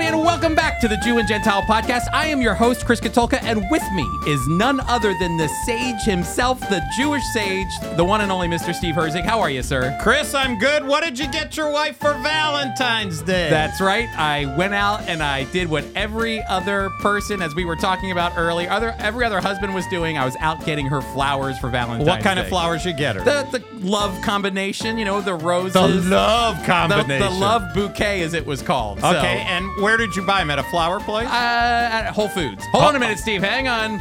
[0.00, 2.04] everybody, and welcome back to the Jew and Gentile podcast.
[2.12, 6.02] I am your host, Chris Katulka, and with me is none other than the sage
[6.02, 8.74] himself, the Jewish sage, the one and only Mr.
[8.74, 9.24] Steve Herzig.
[9.24, 9.96] How are you, sir?
[10.00, 10.86] Chris, I'm good.
[10.86, 13.50] What did you get your wife for Valentine's Day?
[13.50, 14.08] That's right.
[14.16, 18.32] I went out and I did what every other person, as we were talking about
[18.38, 20.16] earlier, other every other husband was doing.
[20.16, 22.42] I was out getting her flowers for Valentine's what kind Day.
[22.42, 23.24] of flowers you get her?
[23.24, 25.74] The, the love combination, you know, the roses.
[25.74, 27.18] The love combination.
[27.20, 29.00] The, love bouquet, as it was called.
[29.00, 30.50] So, Okay, and where did you buy them?
[30.50, 31.28] At a flower place?
[31.28, 32.64] Uh, at Whole Foods.
[32.72, 33.42] Hold on a minute, Steve.
[33.42, 34.00] Hang on.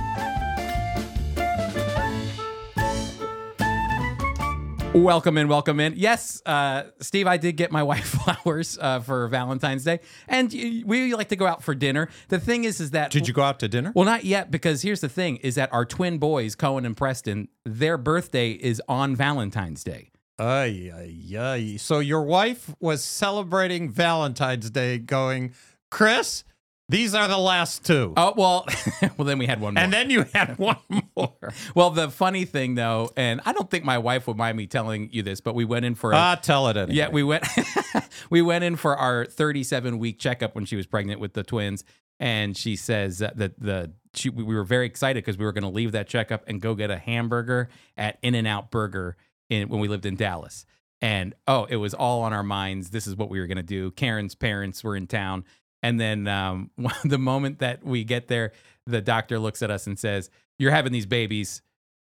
[4.93, 5.93] Welcome in, welcome in.
[5.97, 11.13] Yes, uh, Steve, I did get my wife flowers uh, for Valentine's Day, and we
[11.13, 12.09] like to go out for dinner.
[12.29, 13.91] The thing is, is that did you go out to dinner?
[13.95, 17.49] Well, not yet, because here's the thing: is that our twin boys, Cohen and Preston,
[17.65, 20.09] their birthday is on Valentine's Day.
[20.39, 21.75] Ay, ay, ay.
[21.77, 25.53] So your wife was celebrating Valentine's Day going,
[25.91, 26.43] Chris,
[26.87, 28.13] these are the last two.
[28.17, 28.65] Oh well,
[29.17, 29.83] well then we had one more.
[29.83, 30.77] and then you had one
[31.15, 31.33] more.
[31.75, 35.09] well, the funny thing though, and I don't think my wife would mind me telling
[35.11, 36.95] you this, but we went in for a, Ah, tell it anyway.
[36.95, 37.45] Yeah, we went
[38.29, 41.83] we went in for our 37 week checkup when she was pregnant with the twins,
[42.19, 45.63] and she says that the the she, we were very excited because we were going
[45.63, 49.15] to leave that checkup and go get a hamburger at In and Out Burger
[49.49, 50.65] in when we lived in Dallas.
[51.01, 52.89] And oh, it was all on our minds.
[52.89, 53.91] This is what we were going to do.
[53.91, 55.45] Karen's parents were in town,
[55.81, 56.71] and then um,
[57.03, 58.51] the moment that we get there,
[58.85, 61.61] the doctor looks at us and says, "You're having these babies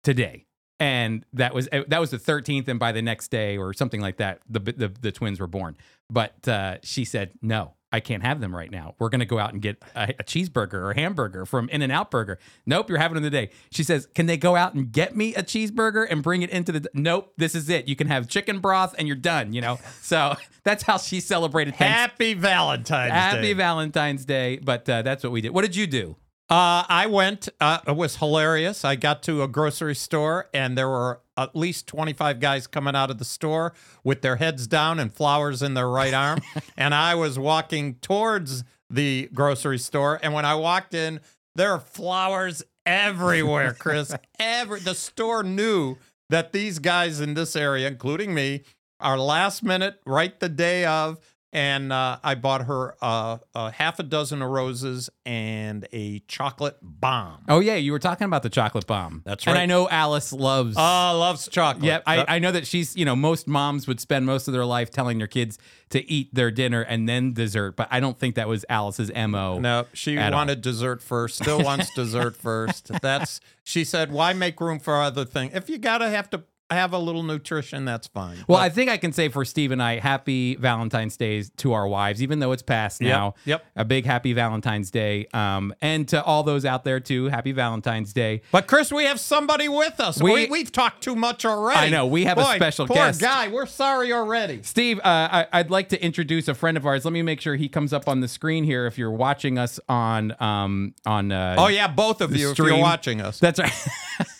[0.04, 0.48] today."
[0.80, 4.02] and that was eh, that was the 13th and by the next day or something
[4.02, 5.76] like that the the, the twins were born
[6.10, 8.96] but uh, she said no i can't have them right now.
[9.00, 11.82] We're going to go out and get a, a cheeseburger or a hamburger from in
[11.82, 12.40] and out burger.
[12.66, 13.50] Nope you're having them today.
[13.72, 16.72] She says can they go out and get me a cheeseburger and bring it into
[16.72, 17.88] the nope this is it.
[17.88, 19.80] You can have chicken broth and you're done you know?
[20.02, 23.48] So that's how she celebrated Happy Valentine's happy Day.
[23.48, 25.52] Happy Valentine's day but uh, that's what we did.
[25.52, 26.16] What did you do
[26.50, 27.50] Uh, I went.
[27.60, 28.86] Uh, it was hilarious.
[28.86, 33.12] I got to a grocery store, and there were at least 25 guys coming out
[33.12, 36.40] of the store with their heads down and flowers in their right arm.
[36.78, 41.20] and I was walking towards the grocery store, and when I walked in,
[41.56, 44.16] there are flowers everywhere, Chris.
[44.40, 45.98] Every the store knew
[46.30, 48.64] that these guys in this area, including me,
[49.02, 51.20] are last minute, right the day of.
[51.54, 56.78] And uh, I bought her uh, a half a dozen of roses and a chocolate
[56.82, 57.46] bomb.
[57.48, 59.54] oh yeah you were talking about the chocolate bomb That's right.
[59.54, 60.82] and i know alice loves Oh,
[61.18, 61.84] loves chocolate.
[61.86, 64.54] Yeah, Uh, I, I know that she's, you know, most moms would spend most of
[64.54, 65.58] their life telling their kids
[65.90, 69.60] to eat their dinner and then dessert, but I don't think that was Alice's MO.
[69.60, 70.40] no, she at all.
[70.40, 71.38] wanted dessert first.
[71.38, 72.92] Still wants dessert first.
[73.02, 74.12] That's she said.
[74.12, 75.54] Why make room for other things?
[75.56, 76.44] If you gotta have to
[76.76, 78.38] have a little nutrition, that's fine.
[78.48, 81.88] Well, I think I can say for Steve and I, happy Valentine's Day to our
[81.88, 83.36] wives, even though it's past Yep, now.
[83.46, 83.66] yep.
[83.76, 85.28] A big happy Valentine's Day.
[85.34, 88.42] Um, and to all those out there too, happy Valentine's Day.
[88.52, 90.22] But Chris, we have somebody with us.
[90.22, 91.80] We- We, have talked too much already.
[91.80, 93.22] I know, we have a special poor guest.
[93.22, 93.48] guy.
[93.48, 94.62] We're sorry already.
[94.64, 97.06] Steve, uh, I, I'd like to introduce a friend of ours.
[97.06, 98.86] Let me make sure he comes up on the screen here.
[98.88, 102.52] If you're watching us on um, on uh, Oh yeah, both of you.
[102.52, 103.72] If you're watching us, That's right.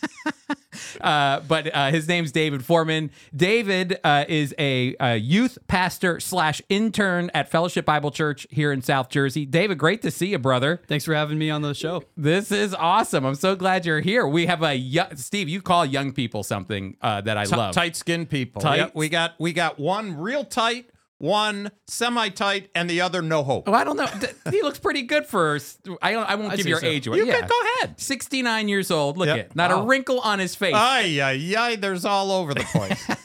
[1.00, 3.10] uh, but uh, his name's David Foreman.
[3.34, 8.82] David uh, is a, uh youth pastor slash intern at Fellowship Bible Church here in
[8.82, 9.46] South Jersey.
[9.46, 10.80] David, great to see you, brother.
[10.88, 12.04] Thanks for having me on the show.
[12.16, 13.24] This is awesome.
[13.24, 14.26] I'm so glad you're here.
[14.26, 15.48] We have a yo- Steve.
[15.48, 17.74] You call young people something uh, that I love.
[17.74, 18.62] tight skinned people.
[18.62, 18.76] Tight?
[18.78, 23.42] Yep, we got we got one real tight, one semi tight, and the other no
[23.42, 23.68] hope.
[23.68, 24.06] Oh, I don't know.
[24.50, 25.58] He looks pretty good for.
[26.00, 26.28] I don't.
[26.28, 26.86] I won't I'd give your so.
[26.86, 27.18] age away.
[27.18, 27.40] You yeah.
[27.40, 28.00] can go ahead.
[28.00, 29.16] 69 years old.
[29.18, 29.38] Look Yep.
[29.38, 29.82] at not Wow.
[29.82, 30.74] a wrinkle on his face.
[30.74, 33.08] Ay, ay, ay, there's all over the place.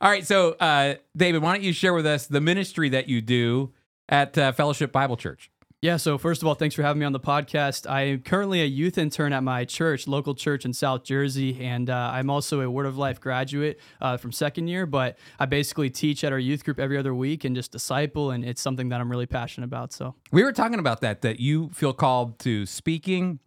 [0.00, 3.22] All right, so uh, David, why don't you share with us the ministry that you
[3.22, 3.72] do
[4.10, 5.50] at uh, Fellowship Bible Church?
[5.82, 7.88] Yeah, so first of all, thanks for having me on the podcast.
[7.88, 11.90] I am currently a youth intern at my church, local church in South Jersey, and
[11.90, 14.86] uh, I'm also a Word of Life graduate uh, from second year.
[14.86, 18.42] But I basically teach at our youth group every other week and just disciple, and
[18.42, 19.92] it's something that I'm really passionate about.
[19.92, 23.38] So We were talking about that, that you feel called to speaking,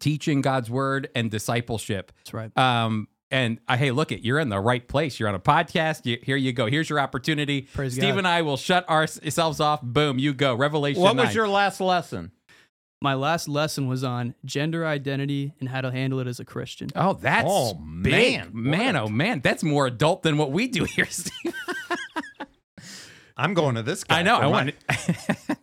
[0.00, 2.10] teaching God's word, and discipleship.
[2.16, 2.58] that's right.
[2.58, 5.18] Um, and uh, hey, look it, you're in the right place.
[5.20, 6.04] You're on a podcast.
[6.06, 6.66] You, here you go.
[6.66, 7.62] Here's your opportunity.
[7.74, 8.18] Praise Steve God.
[8.18, 9.82] and I will shut ourselves off.
[9.82, 10.54] Boom, you go.
[10.54, 11.02] Revelation.
[11.02, 12.32] what was your last lesson?
[13.02, 16.90] My last lesson was on gender identity and how to handle it as a Christian.
[16.94, 17.72] Oh, that's Oh,
[18.02, 18.12] big.
[18.12, 18.50] man.
[18.52, 21.54] man, What oh man, that's more adult than what we do here, Steve.
[23.36, 24.18] I'm going to this guy.
[24.18, 24.36] I know.
[24.36, 24.74] for I my- want.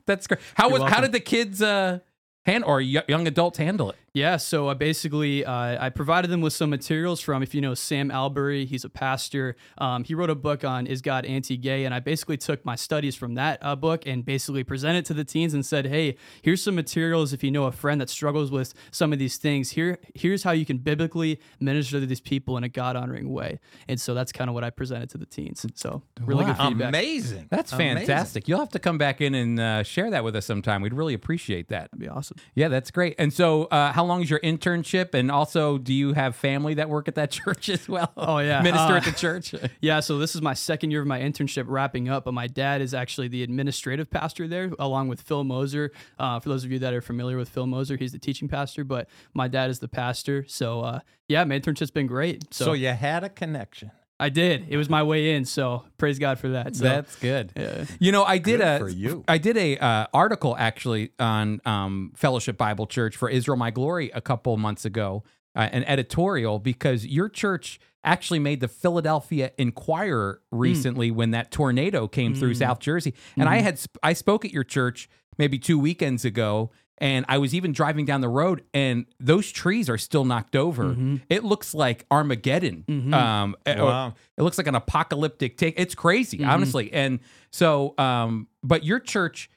[0.08, 0.40] that's great.
[0.56, 0.80] How was?
[0.80, 1.02] You're How welcome.
[1.04, 1.62] did the kids?
[1.62, 2.00] uh
[2.46, 3.98] hand or y- young adults handle it?
[4.14, 7.76] Yeah, so I basically uh, I provided them with some materials from if you know
[7.76, 9.56] Sam Allberry, he's a pastor.
[9.78, 13.16] Um, he wrote a book on is God anti-gay, and I basically took my studies
[13.16, 16.74] from that uh, book and basically presented to the teens and said, hey, here's some
[16.74, 17.32] materials.
[17.32, 20.52] If you know a friend that struggles with some of these things, here here's how
[20.52, 23.60] you can biblically minister to these people in a God honoring way.
[23.88, 25.64] And so that's kind of what I presented to the teens.
[25.76, 26.90] So really good feedback.
[26.90, 27.48] Amazing.
[27.52, 28.08] That's Amazing.
[28.08, 28.48] fantastic.
[28.48, 30.82] You'll have to come back in and uh, share that with us sometime.
[30.82, 31.92] We'd really appreciate that.
[31.92, 32.38] That'd be awesome.
[32.56, 33.14] Yeah, that's great.
[33.20, 35.14] And so, uh, how long is your internship?
[35.14, 38.12] And also, do you have family that work at that church as well?
[38.18, 38.62] Oh, yeah.
[38.62, 39.54] minister Uh, at the church.
[39.82, 42.82] Yeah, so this is my second year of my internship wrapping up, but my dad
[42.82, 45.92] is actually the administrative pastor there, along with Phil Moser.
[46.18, 48.84] Uh, for those of you that are familiar with Phil Moser, he's the teaching pastor,
[48.84, 50.46] but my dad is the pastor.
[50.48, 52.54] So uh, yeah, my internship's been great.
[52.54, 53.92] So, So you had a connection.
[54.20, 54.66] I did.
[54.70, 55.46] It was my way in.
[55.46, 56.76] So praise God for that.
[56.76, 57.54] So That's good.
[57.56, 57.86] Yeah.
[58.00, 59.24] You know, I did Good a for you.
[59.28, 64.10] I did a uh, article actually on um, Fellowship Bible Church for Israel My Glory
[64.14, 65.24] a couple months ago,
[65.56, 72.08] uh, an editorial because your church actually made the Philadelphia Inquirer recently when that tornado
[72.08, 75.78] came through South Jersey, and I had sp- I spoke at your church maybe two
[75.78, 76.72] weekends ago.
[77.00, 80.96] And I was even driving down the road, and those trees are still knocked over.
[81.30, 82.86] It looks like Armageddon.
[83.14, 83.56] Um,
[83.86, 84.14] Wow.
[84.38, 85.76] it looks like an apocalyptic take.
[85.80, 86.92] It's crazy, honestly.
[86.92, 87.20] And
[87.52, 89.50] so, um, but your church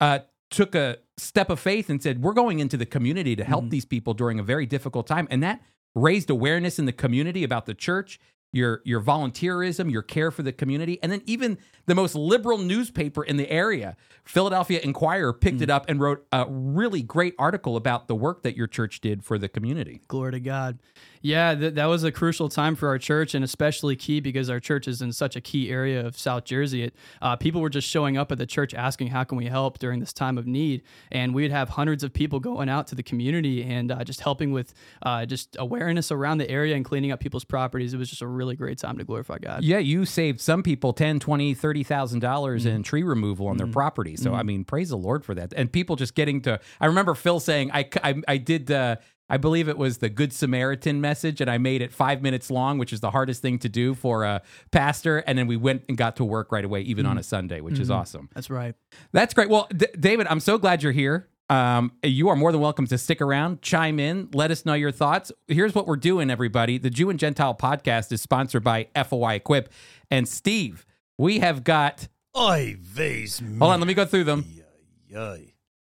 [0.00, 0.20] uh,
[0.50, 3.84] took a step of faith and said, "We're going into the community to help these
[3.84, 5.60] people during a very difficult time," and that
[5.94, 8.18] raised awareness in the community about the church.
[8.52, 13.22] Your your volunteerism, your care for the community, and then even the most liberal newspaper
[13.22, 15.64] in the area, Philadelphia Inquirer, picked hmm.
[15.64, 19.24] it up and wrote a really great article about the work that your church did
[19.24, 20.00] for the community.
[20.08, 20.78] Glory to God.
[21.26, 24.60] Yeah, th- that was a crucial time for our church, and especially key because our
[24.60, 26.84] church is in such a key area of South Jersey.
[26.84, 29.80] It, uh, people were just showing up at the church asking, "How can we help?"
[29.80, 33.02] during this time of need, and we'd have hundreds of people going out to the
[33.02, 37.18] community and uh, just helping with uh, just awareness around the area and cleaning up
[37.18, 37.92] people's properties.
[37.92, 39.64] It was just a really great time to glorify God.
[39.64, 44.16] Yeah, you saved some people 10, 20, 30,000 dollars in tree removal on their property.
[44.16, 45.52] So I mean, praise the Lord for that.
[45.56, 48.96] And people just getting to I remember Phil saying I I, I did uh
[49.28, 52.78] I believe it was the Good Samaritan message, and I made it five minutes long,
[52.78, 55.18] which is the hardest thing to do for a pastor.
[55.18, 57.78] And then we went and got to work right away, even on a Sunday, which
[57.78, 58.28] is awesome.
[58.34, 58.74] That's right.
[59.12, 59.48] That's great.
[59.48, 61.28] Well, D- David, I'm so glad you're here.
[61.48, 64.90] Um, you are more than welcome to stick around, chime in, let us know your
[64.90, 65.30] thoughts.
[65.46, 66.76] Here's what we're doing, everybody.
[66.78, 69.72] The Jew and Gentile podcast is sponsored by FOI Equip.
[70.10, 70.84] And Steve,
[71.18, 74.44] we have got, Oy vey's hold on, let me go through them.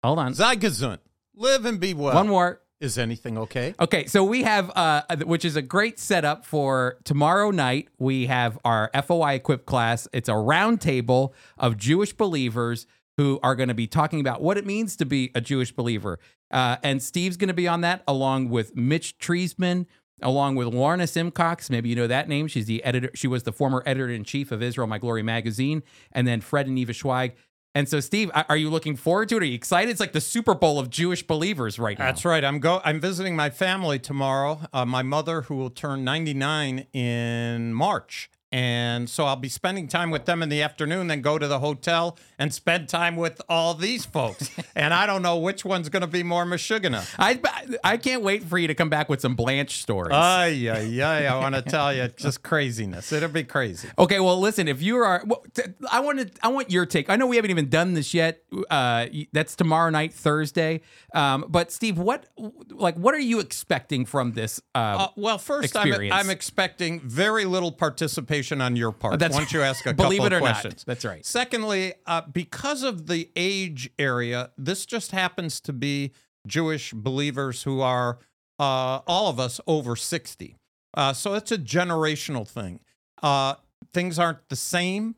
[0.04, 0.34] Hold on.
[0.34, 0.58] Sei.
[1.36, 2.14] Live and be well.
[2.14, 2.60] One more.
[2.84, 3.74] Is anything okay?
[3.80, 7.88] Okay, so we have, uh, which is a great setup for tomorrow night.
[7.98, 10.06] We have our FOI Equip class.
[10.12, 12.86] It's a roundtable of Jewish believers
[13.16, 16.20] who are going to be talking about what it means to be a Jewish believer.
[16.52, 19.86] Uh, and Steve's going to be on that along with Mitch Treisman,
[20.22, 21.70] along with Lorna Simcox.
[21.70, 22.48] Maybe you know that name.
[22.48, 23.12] She's the editor.
[23.16, 25.84] She was the former editor in chief of Israel My Glory magazine.
[26.12, 27.32] And then Fred and Eva Schweig.
[27.76, 29.44] And so, Steve, are you looking forward to it?
[29.44, 29.90] Are you excited?
[29.90, 32.06] It's like the Super Bowl of Jewish believers right now.
[32.06, 32.44] That's right.
[32.44, 32.82] I'm go.
[32.86, 34.62] I'm visiting my family tomorrow.
[34.72, 40.12] Uh, my mother, who will turn 99 in March, and so I'll be spending time
[40.12, 41.08] with them in the afternoon.
[41.08, 44.52] Then go to the hotel and spend time with all these folks.
[44.76, 47.16] and I don't know which one's going to be more Meshuggah.
[47.18, 47.40] I
[47.84, 50.14] I can't wait for you to come back with some Blanche stories.
[50.14, 51.26] Ay, ay, ay.
[51.26, 53.12] I want to tell you, just craziness.
[53.12, 53.90] It'll be crazy.
[53.98, 54.68] okay, well, listen.
[54.68, 57.10] If you are, well, t- I want to, I want your take.
[57.10, 58.44] I know we haven't even done this yet.
[58.70, 60.82] Uh, that's tomorrow night, Thursday.
[61.16, 62.28] Um, but Steve, what,
[62.70, 64.62] like, what are you expecting from this?
[64.76, 65.92] Uh, Uh, well, first, I'm.
[66.12, 69.20] I'm expecting very little participation on your part.
[69.20, 70.62] That's- once you ask a believe couple it or of not.
[70.62, 70.84] questions.
[70.86, 71.26] That's right.
[71.26, 76.12] Secondly, uh, because of the age area, this just happens to be
[76.48, 78.20] Jewish believers who are
[78.60, 80.58] uh, all of us over 60.
[80.96, 82.80] Uh, so it's a generational thing.
[83.22, 83.56] Uh,
[83.94, 85.16] things aren't the same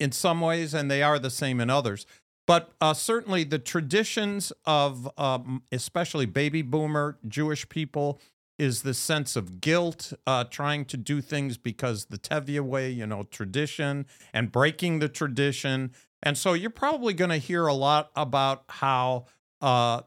[0.00, 2.04] in some ways, and they are the same in others.
[2.46, 8.20] But uh, certainly the traditions of, um, especially baby boomer Jewish people,
[8.58, 13.06] is the sense of guilt, uh, trying to do things because the Tevye way, you
[13.06, 15.92] know, tradition, and breaking the tradition.
[16.22, 19.26] And so you're probably going to hear a lot about how
[19.60, 20.02] uh,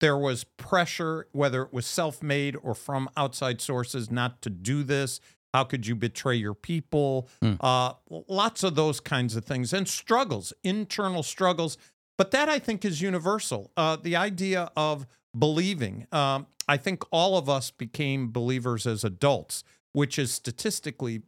[0.00, 4.82] there was pressure, whether it was self made or from outside sources, not to do
[4.82, 5.20] this.
[5.54, 7.28] How could you betray your people?
[7.42, 7.54] Hmm.
[7.60, 7.92] Uh,
[8.28, 11.76] lots of those kinds of things and struggles, internal struggles.
[12.18, 13.70] But that I think is universal.
[13.76, 15.06] Uh, the idea of
[15.38, 16.06] believing.
[16.12, 21.22] Um, I think all of us became believers as adults, which is statistically,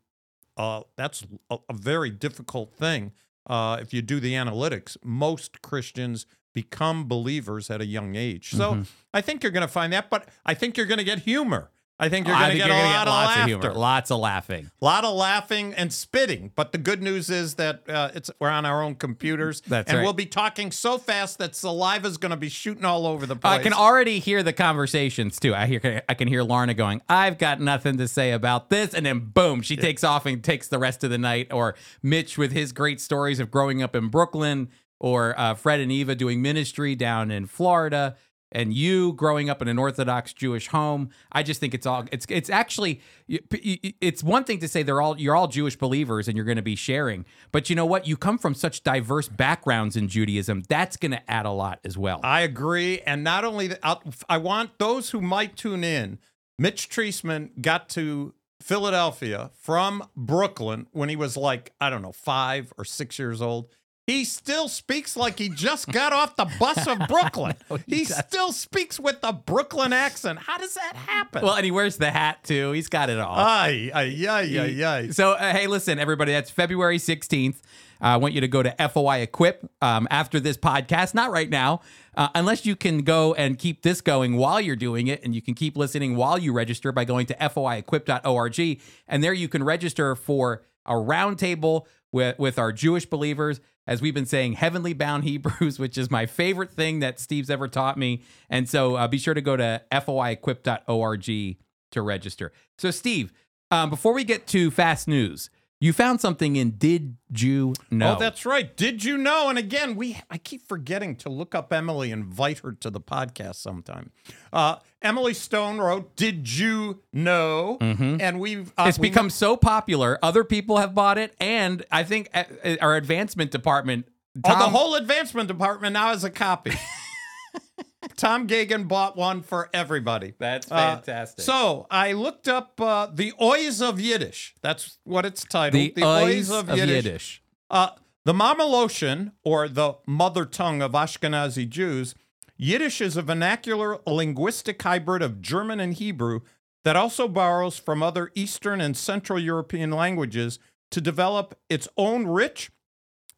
[0.56, 3.12] uh, that's a, a very difficult thing.
[3.46, 8.50] Uh, if you do the analytics, most Christians become believers at a young age.
[8.50, 8.82] So Mm-hmm.
[9.12, 11.70] I think you're going to find that, but I think you're going to get humor.
[11.98, 13.54] I think you're going to get a gonna lot get of lots laughter.
[13.54, 14.70] of humor, lots of laughing.
[14.82, 18.48] A lot of laughing and spitting, but the good news is that uh, it's we're
[18.50, 20.04] on our own computers, That's and right.
[20.04, 23.60] we'll be talking so fast that saliva's going to be shooting all over the place.
[23.60, 25.54] I can already hear the conversations too.
[25.54, 29.06] I hear I can hear Lorna going, "I've got nothing to say about this," and
[29.06, 31.52] then boom, she takes off and takes the rest of the night.
[31.52, 35.92] Or Mitch with his great stories of growing up in Brooklyn, or uh, Fred and
[35.92, 38.16] Eva doing ministry down in Florida,
[38.54, 41.11] and you growing up in an Orthodox Jewish home.
[41.32, 45.18] I just think it's all it's it's actually it's one thing to say they're all
[45.20, 48.06] you're all Jewish believers and you're going to be sharing, but you know what?
[48.06, 50.62] You come from such diverse backgrounds in Judaism.
[50.68, 52.20] That's going to add a lot as well.
[52.23, 53.00] I agree.
[53.00, 56.18] And not only that, I'll- I want those who might tune in.
[56.58, 62.73] Mitch Treisman got to Philadelphia from Brooklyn when he was like, I don't know, five
[62.78, 63.68] or six years old.
[64.06, 67.54] He still speaks like he just got off the bus of Brooklyn.
[67.87, 70.40] he still speaks with the Brooklyn accent.
[70.40, 71.42] How does that happen?
[71.42, 72.73] Well, and he wears the hat too.
[72.73, 73.34] He's got it all.
[73.38, 75.08] ay, ay, ay, ay, ay.
[75.11, 77.56] So, uh, hey, listen, everybody, that's February 16th.
[78.02, 81.49] Uh, I want you to go to FOI Equip um, after this podcast, not right
[81.49, 81.80] now,
[82.14, 85.25] uh, unless you can go and keep this going while you're doing it.
[85.25, 88.80] And you can keep listening while you register by going to foiequip.org.
[89.08, 93.61] And there you can register for a roundtable with, with our Jewish believers.
[93.86, 97.68] As we've been saying, heavenly bound Hebrews, which is my favorite thing that Steve's ever
[97.68, 98.22] taught me.
[98.48, 101.56] And so uh, be sure to go to foiequip.org
[101.90, 102.52] to register.
[102.78, 103.32] So, Steve,
[103.70, 105.50] um, before we get to fast news,
[105.84, 108.14] you found something in Did You Know?
[108.14, 108.74] Oh, that's right.
[108.76, 109.48] Did you know?
[109.48, 113.00] And again, we I keep forgetting to look up Emily and invite her to the
[113.00, 114.10] podcast sometime.
[114.52, 118.88] Uh, Emily Stone wrote, "Did you know?" And we've uh, Mm-hmm.
[118.88, 120.18] it's we become so popular.
[120.22, 124.06] Other people have bought it, and I think uh, uh, our advancement department.
[124.42, 126.72] Oh, the whole advancement department now has a copy.
[128.16, 130.34] Tom Gagan bought one for everybody.
[130.38, 131.44] That's Uh, fantastic.
[131.44, 134.54] so I looked up uh, the Oys of Yiddish.
[134.62, 135.94] That's what it's titled.
[135.94, 137.42] the, eyes of, Yiddish.
[137.70, 137.90] Uh,
[138.25, 142.14] the Mamaloshin, or the mother tongue of Ashkenazi Jews,
[142.56, 146.40] Yiddish is a vernacular linguistic hybrid of German and Hebrew
[146.84, 150.58] that also borrows from other Eastern and Central European languages
[150.90, 152.70] to develop its own rich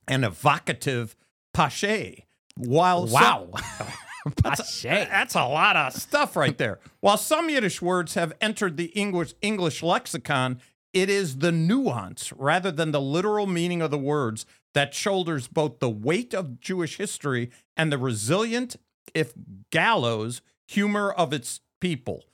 [0.07, 1.17] and evocative
[1.55, 2.27] pache.
[2.57, 3.51] While some-
[4.43, 6.81] That's, that's a lot of stuff right there.
[7.01, 10.61] While some Yiddish words have entered the English English lexicon,
[10.93, 15.79] it is the nuance rather than the literal meaning of the words that shoulders both
[15.79, 18.77] the weight of Jewish history and the resilient,
[19.15, 19.33] if
[19.71, 22.25] gallows, humor of its people.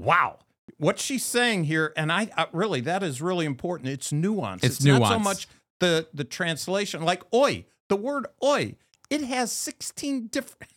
[0.00, 0.38] Wow.
[0.78, 3.88] What she's saying here, and I, I really, that is really important.
[3.88, 4.64] It's nuance.
[4.64, 5.48] It's not so much
[5.80, 7.02] the the translation.
[7.02, 8.74] Like oi, the word oi,
[9.10, 10.72] it has 16 different.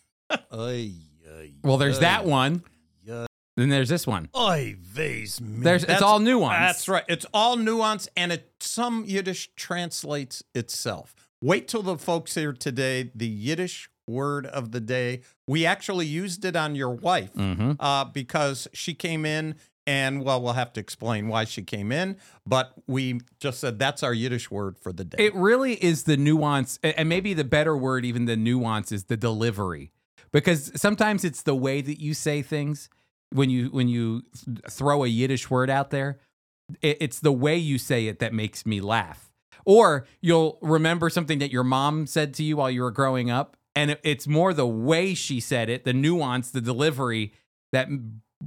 [1.63, 2.63] Well, there's that one.
[3.57, 4.29] Then there's this one.
[4.37, 5.63] Oy vey's me.
[5.63, 6.57] There's it's all nuance.
[6.59, 7.03] That's right.
[7.09, 11.13] It's all nuance, and it some Yiddish translates itself.
[11.41, 13.11] Wait till the folks here today.
[13.13, 15.21] The Yiddish word of the day.
[15.45, 17.73] We actually used it on your wife Mm-hmm.
[17.81, 19.55] uh, because she came in,
[19.85, 22.15] and well, we'll have to explain why she came in.
[22.45, 25.17] But we just said that's our Yiddish word for the day.
[25.25, 29.17] It really is the nuance, and maybe the better word, even the nuance, is the
[29.17, 29.91] delivery,
[30.31, 32.89] because sometimes it's the way that you say things
[33.31, 34.23] when you when you
[34.69, 36.19] throw a Yiddish word out there.
[36.81, 39.31] It's the way you say it that makes me laugh,
[39.65, 43.57] or you'll remember something that your mom said to you while you were growing up,
[43.75, 47.33] and it's more the way she said it, the nuance, the delivery
[47.71, 47.87] that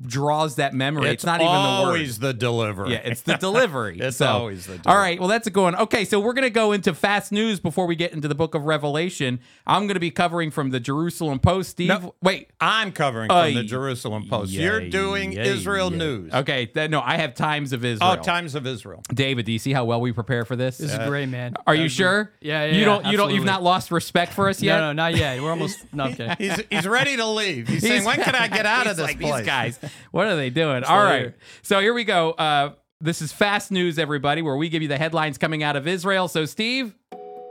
[0.01, 1.11] draws that memory.
[1.11, 1.65] It's, not even the word.
[1.87, 2.93] always the delivery.
[2.93, 3.99] Yeah, it's the delivery.
[4.03, 4.91] It's So- always the Delivery.
[4.93, 5.77] All right, well, that's a good one.
[5.77, 8.55] Okay, so we're going to go into fast news before we get into the book
[8.55, 9.39] of Revelation.
[9.67, 11.71] I'm going to be covering from the Jerusalem Post.
[11.71, 12.15] Steve, No.
[12.23, 12.51] wait.
[12.61, 14.51] I'm covering from the Jerusalem Post.
[14.53, 15.99] yeah, You're doing yeah, Israel yeah.
[15.99, 16.33] news.
[16.35, 18.17] Okay, th- no, I have Times of Israel.
[18.19, 19.03] Oh, Times of Israel.
[19.13, 20.79] David, do you see how well we prepare for this?
[20.79, 21.55] This is great, man.
[21.67, 22.33] Are you Uh, sure?
[22.41, 23.07] Yeah, yeah, You don't.
[23.07, 23.35] You don't.
[23.35, 24.77] You've not lost respect for us yet.
[24.79, 25.41] No, no, not yet.
[25.43, 25.85] We're almost.
[25.93, 26.37] No, I'm.
[26.39, 27.69] He's he's ready to leave.
[27.69, 29.79] He's, saying, "When can I get out of this like, place?" These guys,
[30.11, 30.85] what are they doing?
[30.85, 31.35] All right.
[31.63, 32.33] So here we go.
[32.33, 35.87] Uh, this is fast news, everybody, where we give you the headlines coming out of
[35.87, 36.29] Israel.
[36.29, 36.95] So, Steve.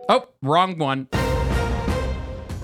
[0.10, 1.08] Oh, wrong one.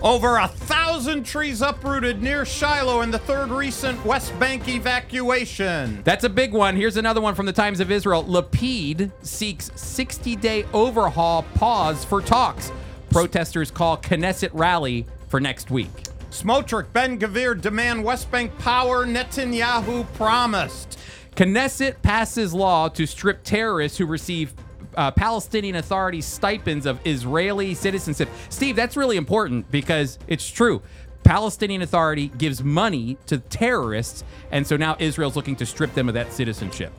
[0.02, 6.02] Over a thousand trees uprooted near Shiloh in the third recent West Bank evacuation.
[6.04, 6.76] That's a big one.
[6.76, 8.24] Here's another one from the Times of Israel.
[8.24, 12.72] Lapid seeks 60 day overhaul pause for talks.
[13.10, 16.07] Protesters call Knesset rally for next week.
[16.30, 19.06] Smotrich, Ben Gvir demand West Bank power.
[19.06, 21.00] Netanyahu promised.
[21.36, 24.54] Knesset passes law to strip terrorists who receive
[24.96, 28.30] uh, Palestinian Authority stipends of Israeli citizenship.
[28.50, 30.82] Steve, that's really important because it's true.
[31.24, 36.14] Palestinian Authority gives money to terrorists, and so now Israel's looking to strip them of
[36.16, 36.92] that citizenship.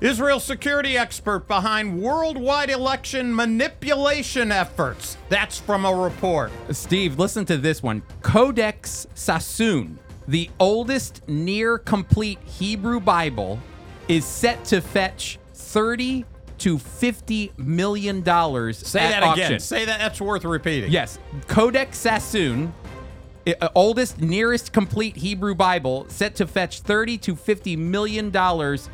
[0.00, 5.16] Israel security expert behind worldwide election manipulation efforts.
[5.28, 6.50] That's from a report.
[6.72, 8.02] Steve, listen to this one.
[8.20, 9.98] Codex Sassoon,
[10.28, 13.58] the oldest near complete Hebrew Bible,
[14.08, 16.24] is set to fetch 30
[16.58, 19.46] to 50 million dollars Say at that auction.
[19.46, 19.60] again.
[19.60, 19.98] Say that.
[19.98, 20.90] That's worth repeating.
[20.90, 22.72] Yes, Codex Sassoon,
[23.46, 28.88] uh, oldest nearest complete Hebrew Bible, set to fetch 30 to 50 million dollars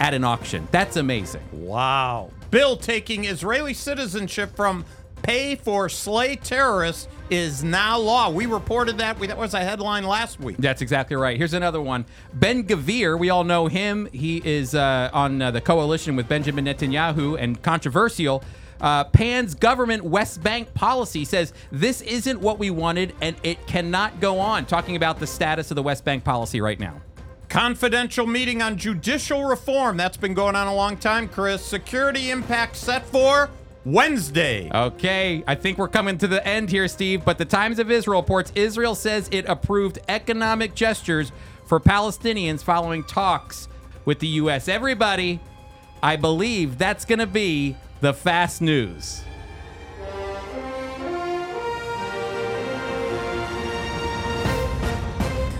[0.00, 0.68] at an auction.
[0.70, 1.42] That's amazing.
[1.52, 2.30] Wow.
[2.50, 4.84] Bill taking Israeli citizenship from
[5.22, 8.30] pay for slay terrorists is now law.
[8.30, 9.18] We reported that.
[9.18, 10.56] We, that was a headline last week.
[10.58, 11.36] That's exactly right.
[11.36, 12.06] Here's another one.
[12.34, 14.08] Ben Gvir, we all know him.
[14.12, 18.44] He is uh, on uh, the coalition with Benjamin Netanyahu and controversial.
[18.80, 24.20] Uh, Pan's government West Bank policy says this isn't what we wanted and it cannot
[24.20, 24.66] go on.
[24.66, 27.00] Talking about the status of the West Bank policy right now.
[27.48, 29.96] Confidential meeting on judicial reform.
[29.96, 31.64] That's been going on a long time, Chris.
[31.64, 33.50] Security impact set for
[33.84, 34.68] Wednesday.
[34.74, 37.24] Okay, I think we're coming to the end here, Steve.
[37.24, 41.30] But the Times of Israel reports Israel says it approved economic gestures
[41.66, 43.68] for Palestinians following talks
[44.04, 44.66] with the U.S.
[44.66, 45.38] Everybody,
[46.02, 49.22] I believe that's going to be the fast news.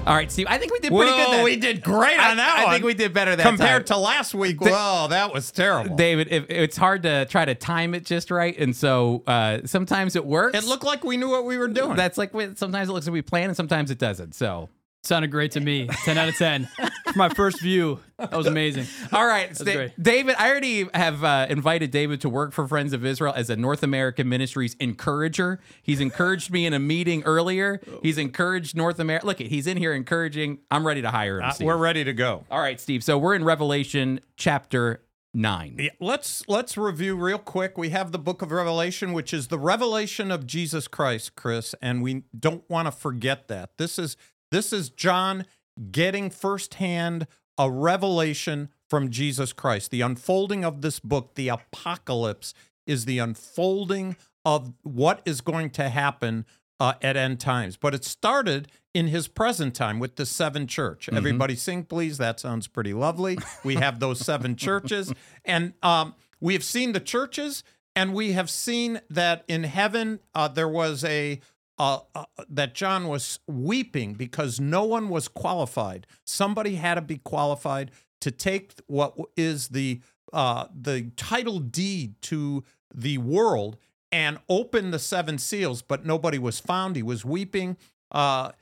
[0.07, 0.47] All right, Steve.
[0.49, 1.33] I think we did pretty Whoa, good.
[1.33, 1.45] Then.
[1.45, 2.73] we did great on that I one.
[2.75, 3.97] think we did better that compared time.
[3.97, 4.61] to last week.
[4.61, 5.97] Whoa, that was terrible.
[5.97, 10.15] David, if, it's hard to try to time it just right, and so uh, sometimes
[10.15, 10.57] it works.
[10.57, 11.97] it looked like we knew what we were doing.
[11.97, 14.35] That's like sometimes it looks like we plan, and sometimes it doesn't.
[14.35, 14.69] So,
[15.07, 15.87] Sounded great to me.
[16.05, 16.67] 10 out of 10.
[16.67, 18.87] For my first view, that was amazing.
[19.13, 20.03] all right, Sta- great.
[20.03, 20.35] David.
[20.39, 23.83] I already have uh, invited David to work for Friends of Israel as a North
[23.85, 25.61] American Ministries encourager.
[25.83, 27.81] He's encouraged me in a meeting earlier.
[28.03, 29.27] He's encouraged North America.
[29.27, 30.59] Look, he's in here encouraging.
[30.71, 31.45] I'm ready to hire him.
[31.51, 32.45] Uh, we're ready to go.
[32.51, 33.05] all right, Steve.
[33.05, 35.77] So we're in Revelation chapter nine.
[35.79, 37.77] Yeah, let's let's review real quick.
[37.79, 42.03] We have the book of Revelation, which is the revelation of Jesus Christ, Chris, and
[42.03, 43.77] we don't want to forget that.
[43.79, 44.17] This is
[44.51, 45.47] this is John
[45.91, 47.27] getting firsthand
[47.59, 49.91] a revelation from Jesus Christ.
[49.91, 52.55] The unfolding of this book, the apocalypse,
[52.87, 56.47] is the unfolding of what is going to happen
[56.79, 57.77] uh, at end times.
[57.77, 61.09] But it started in his present time with the seven church.
[61.13, 62.19] Everybody sing, please.
[62.19, 63.39] That sounds pretty lovely.
[63.65, 65.13] We have those seven churches.
[65.45, 70.49] And um, we have seen the churches, and we have seen that in heaven uh,
[70.49, 71.41] there was a.
[71.79, 76.07] Uh, uh, that John was weeping because no one was qualified.
[76.25, 77.91] Somebody had to be qualified
[78.23, 80.01] to take what is the
[80.33, 83.77] uh, the title deed to the world
[84.11, 86.97] and open the seven seals, but nobody was found.
[86.97, 87.77] He was weeping.
[88.11, 88.53] Uh,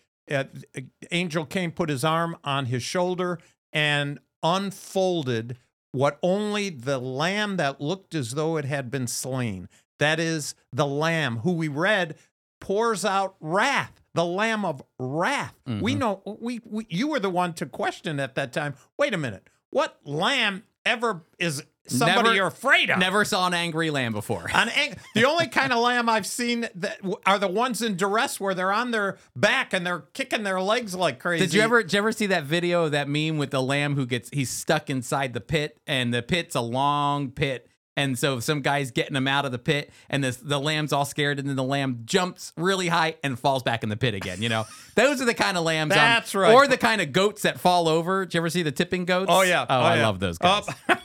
[1.10, 3.38] angel came, put his arm on his shoulder,
[3.72, 5.56] and unfolded
[5.92, 9.68] what only the lamb that looked as though it had been slain.
[9.98, 12.16] That is the lamb who we read
[12.64, 15.54] pours out wrath, the lamb of wrath.
[15.66, 15.98] We mm-hmm.
[15.98, 18.74] know we, we you were the one to question at that time.
[18.98, 19.50] Wait a minute.
[19.68, 22.98] What lamb ever is somebody Never- you're afraid of?
[22.98, 24.50] Never saw an angry lamb before.
[24.54, 27.96] An ang- the only kind of lamb I've seen that w- are the ones in
[27.96, 31.44] duress where they're on their back and they're kicking their legs like crazy.
[31.44, 33.94] Did you ever did you ever see that video of that meme with the lamb
[33.94, 38.40] who gets he's stuck inside the pit and the pit's a long pit and so
[38.40, 41.48] some guy's getting him out of the pit and the the lamb's all scared and
[41.48, 44.42] then the lamb jumps really high and falls back in the pit again.
[44.42, 44.64] You know,
[44.96, 45.92] those are the kind of lambs.
[45.92, 46.52] I'm- That's right.
[46.52, 48.24] Or the kind of goats that fall over.
[48.24, 49.30] Did you ever see the tipping goats?
[49.32, 49.64] Oh yeah.
[49.68, 50.06] Oh, I yeah.
[50.06, 50.66] love those guys.
[50.88, 50.96] Oh,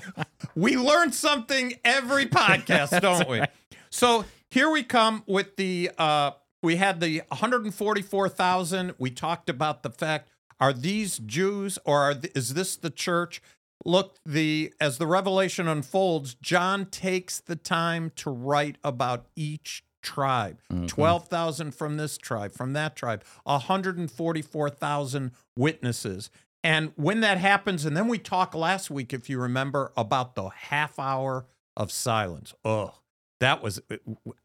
[0.54, 3.42] we learn something every podcast, don't we?
[3.90, 8.94] So here we come with the uh we had the 144,000.
[8.98, 13.42] We talked about the fact are these Jews or are th- is this the church?
[13.84, 20.60] Look, the as the revelation unfolds, John takes the time to write about each tribe.
[20.72, 20.86] Mm-hmm.
[20.86, 26.30] 12,000 from this tribe, from that tribe, 144,000 witnesses.
[26.62, 30.48] And when that happens, and then we talked last week, if you remember, about the
[30.48, 32.54] half hour of silence.
[32.64, 32.94] Oh,
[33.40, 33.96] that was uh,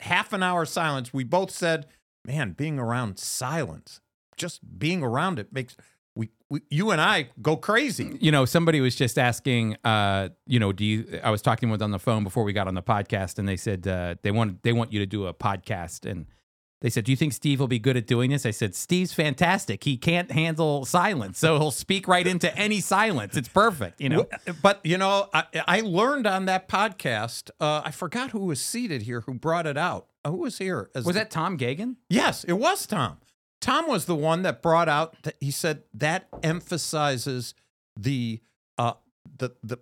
[0.01, 1.13] half an hour silence.
[1.13, 1.85] We both said,
[2.25, 4.01] man, being around silence,
[4.35, 5.77] just being around it makes
[6.15, 8.17] we, we you and I go crazy.
[8.19, 11.19] you know, somebody was just asking, uh, you know, do you?
[11.23, 13.57] I was talking with on the phone before we got on the podcast, and they
[13.57, 16.25] said uh, they want they want you to do a podcast, and
[16.81, 19.13] they said, "Do you think Steve will be good at doing this?" I said, "Steve's
[19.13, 19.83] fantastic.
[19.83, 23.37] He can't handle silence, so he'll speak right into any silence.
[23.37, 24.27] It's perfect." You know.
[24.61, 27.49] But you know, I, I learned on that podcast.
[27.61, 30.07] Uh, I forgot who was seated here who brought it out.
[30.25, 30.89] Uh, who was here?
[30.95, 31.95] as Was the- that Tom Gagan?
[32.09, 33.17] Yes, it was Tom.
[33.61, 37.53] Tom was the one that brought out that he said that emphasizes
[37.97, 38.39] the
[38.77, 38.93] uh
[39.37, 39.77] the the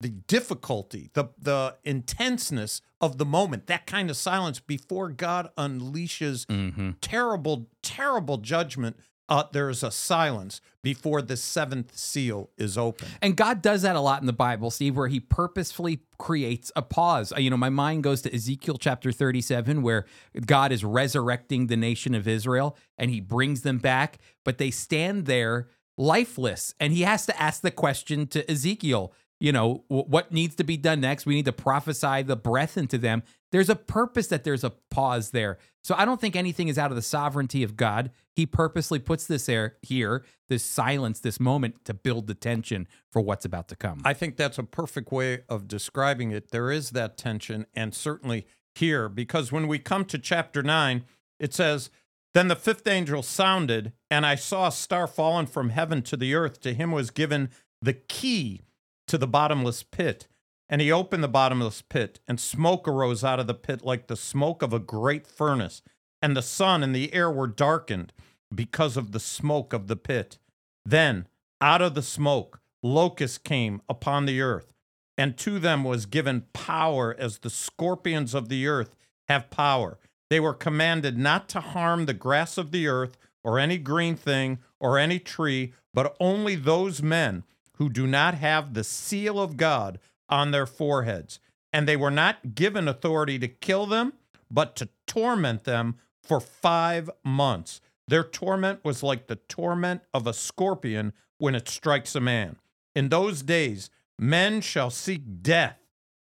[0.00, 6.44] the difficulty, the the intenseness of the moment, that kind of silence before God unleashes
[6.46, 6.90] Mm-hmm.
[7.00, 8.96] terrible, terrible judgment.
[9.32, 13.08] Uh, there is a silence before the seventh seal is open.
[13.22, 16.82] And God does that a lot in the Bible, Steve, where he purposefully creates a
[16.82, 17.32] pause.
[17.32, 20.04] Uh, You know, my mind goes to Ezekiel chapter 37, where
[20.44, 25.24] God is resurrecting the nation of Israel and he brings them back, but they stand
[25.24, 26.74] there lifeless.
[26.78, 30.76] And he has to ask the question to Ezekiel, you know, what needs to be
[30.76, 31.24] done next?
[31.24, 33.22] We need to prophesy the breath into them.
[33.52, 35.58] There's a purpose that there's a pause there.
[35.84, 38.10] So I don't think anything is out of the sovereignty of God.
[38.34, 43.20] He purposely puts this air here, this silence, this moment to build the tension for
[43.20, 44.00] what's about to come.
[44.04, 46.50] I think that's a perfect way of describing it.
[46.50, 51.04] There is that tension, and certainly here, because when we come to chapter 9,
[51.38, 51.90] it says,
[52.32, 56.34] Then the fifth angel sounded, and I saw a star fallen from heaven to the
[56.34, 56.60] earth.
[56.62, 57.50] To him was given
[57.82, 58.62] the key
[59.08, 60.26] to the bottomless pit.
[60.72, 64.16] And he opened the bottomless pit, and smoke arose out of the pit like the
[64.16, 65.82] smoke of a great furnace.
[66.22, 68.14] And the sun and the air were darkened
[68.54, 70.38] because of the smoke of the pit.
[70.86, 71.28] Then
[71.60, 74.72] out of the smoke, locusts came upon the earth,
[75.18, 78.96] and to them was given power as the scorpions of the earth
[79.28, 79.98] have power.
[80.30, 84.58] They were commanded not to harm the grass of the earth, or any green thing,
[84.80, 87.44] or any tree, but only those men
[87.76, 89.98] who do not have the seal of God
[90.32, 91.38] on their foreheads.
[91.72, 94.14] And they were not given authority to kill them,
[94.50, 97.80] but to torment them for five months.
[98.08, 102.56] Their torment was like the torment of a scorpion when it strikes a man.
[102.94, 105.78] In those days, men shall seek death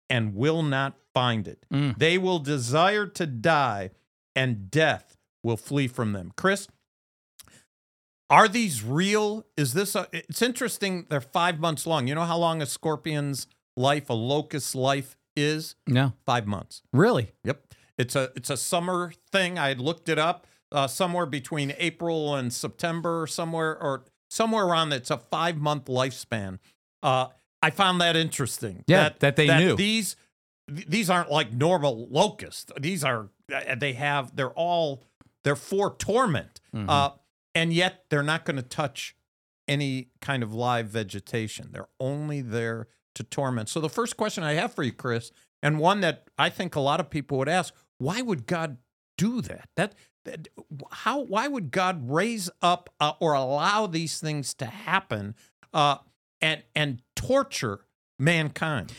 [0.09, 1.64] and will not find it.
[1.73, 1.99] Mm.
[1.99, 3.90] They will desire to die,
[4.37, 6.33] and death will flee from them.
[6.37, 6.69] Chris,
[8.31, 9.47] are these real?
[9.57, 10.09] Is this a?
[10.12, 11.07] It's interesting.
[11.09, 12.07] They're five months long.
[12.07, 15.75] You know how long a scorpion's life, a locust life is?
[15.87, 16.83] no, Five months.
[16.93, 17.33] really.
[17.45, 17.67] Yep.
[17.99, 19.59] It's a it's a summer thing.
[19.59, 20.47] I had looked it up.
[20.73, 24.93] Uh, somewhere between April and September, somewhere or somewhere around.
[24.93, 26.59] It's a five month lifespan.
[27.03, 27.29] Uh,
[27.63, 28.83] I found that interesting.
[28.89, 29.77] Yeah, that they knew.
[29.77, 30.17] these
[30.67, 32.73] these aren't like normal locusts.
[32.81, 35.05] These are uh, they have they're all
[35.45, 36.87] they're for torment, Mhm.
[36.89, 37.11] uh,
[37.55, 39.15] and yet they're not going to touch
[39.69, 41.69] any kind of live vegetation.
[41.71, 43.68] They're only there to torment.
[43.68, 45.31] So the first question I have for you, Chris,
[45.62, 48.79] and one that I think a lot of people would ask, why would God
[49.16, 49.68] do that?
[49.77, 50.48] That, that
[50.90, 55.35] how why would God raise up uh, or allow these things to happen
[55.72, 55.98] uh,
[56.40, 57.81] and and torture
[58.18, 58.92] mankind?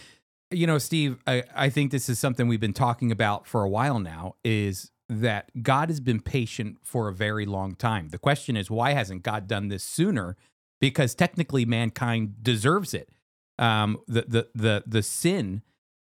[0.51, 3.69] you know, Steve, I, I think this is something we've been talking about for a
[3.69, 8.09] while now is that God has been patient for a very long time.
[8.09, 10.35] The question is, why hasn't God done this sooner?
[10.79, 13.09] Because technically mankind deserves it.
[13.57, 15.61] Um, the, the, the, the sin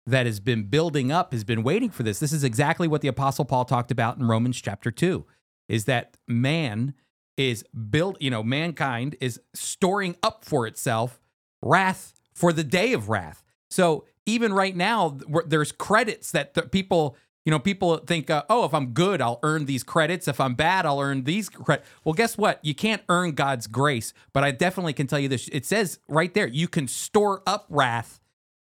[0.07, 2.19] that has been building up has been waiting for this.
[2.19, 5.25] This is exactly what the Apostle Paul talked about in Romans chapter 2
[5.69, 6.95] is that man
[7.37, 11.21] is built, you know, mankind is storing up for itself
[11.63, 13.43] wrath for the day of wrath.
[13.71, 18.43] So even right now, th- there's credits that the people, you know, people think, uh,
[18.51, 20.27] oh, if I'm good, I'll earn these credits.
[20.27, 21.89] If I'm bad, I'll earn these credits.
[22.03, 22.59] Well, guess what?
[22.63, 25.49] You can't earn God's grace, but I definitely can tell you this.
[25.53, 28.19] It says right there, you can store up wrath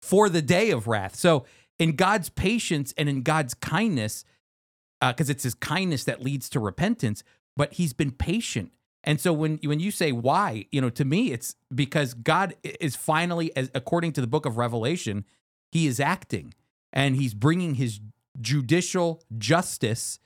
[0.01, 1.17] for the day of wrath.
[1.17, 1.45] So
[1.81, 4.25] in God's patience and in God's kindness,
[5.05, 7.25] because it's his kindness that leads to repentance,
[7.57, 8.71] but he's been patient.
[9.03, 12.95] And so when when you say why, you know, to me it's because God is
[12.95, 15.25] finally as according to the book of Revelation,
[15.73, 16.55] he is acting
[16.93, 18.01] and he's bringing his
[18.41, 20.19] judicial justice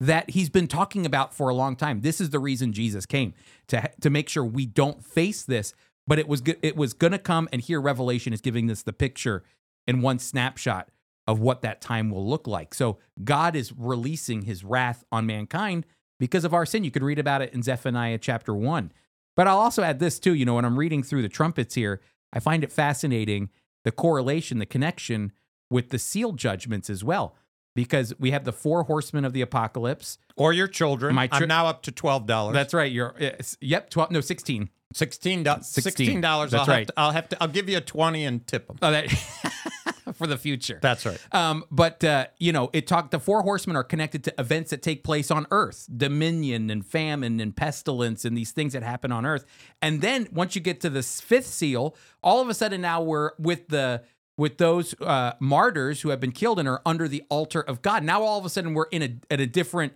[0.00, 2.00] that he's been talking about for a long time.
[2.02, 3.34] This is the reason Jesus came
[3.68, 5.74] to to make sure we don't face this,
[6.06, 8.92] but it was it was going to come and here Revelation is giving us the
[8.92, 9.42] picture
[9.86, 10.90] in one snapshot
[11.26, 12.72] of what that time will look like.
[12.74, 15.84] So God is releasing his wrath on mankind
[16.18, 16.84] because of our sin.
[16.84, 18.92] You could read about it in Zephaniah chapter 1.
[19.36, 22.00] But I'll also add this too, you know, when I'm reading through the trumpets here,
[22.32, 23.50] I find it fascinating
[23.84, 25.32] the correlation, the connection
[25.70, 27.36] with the seal judgments as well.
[27.74, 30.18] Because we have the four horsemen of the apocalypse.
[30.36, 31.14] Or your children.
[31.14, 32.54] My tri- I'm now up to twelve dollars.
[32.54, 32.90] That's right.
[32.90, 33.14] You're
[33.60, 34.68] yep, 12 no 16.
[34.94, 35.66] Sixteen dollars.
[35.66, 35.92] Sixteen.
[35.92, 36.50] Sixteen dollars.
[36.52, 36.78] That's I'll right.
[36.78, 37.42] Have to, I'll have to.
[37.42, 38.78] I'll give you a twenty and tip them.
[38.80, 39.10] Oh, that
[40.14, 40.78] for the future.
[40.80, 41.20] That's right.
[41.30, 43.10] Um, but uh, you know, it talked.
[43.10, 47.38] The four horsemen are connected to events that take place on Earth: dominion and famine
[47.38, 49.44] and pestilence and these things that happen on Earth.
[49.82, 53.32] And then once you get to the fifth seal, all of a sudden now we're
[53.38, 54.02] with the
[54.38, 58.02] with those uh, martyrs who have been killed and are under the altar of God.
[58.02, 59.92] Now all of a sudden we're in a at a different.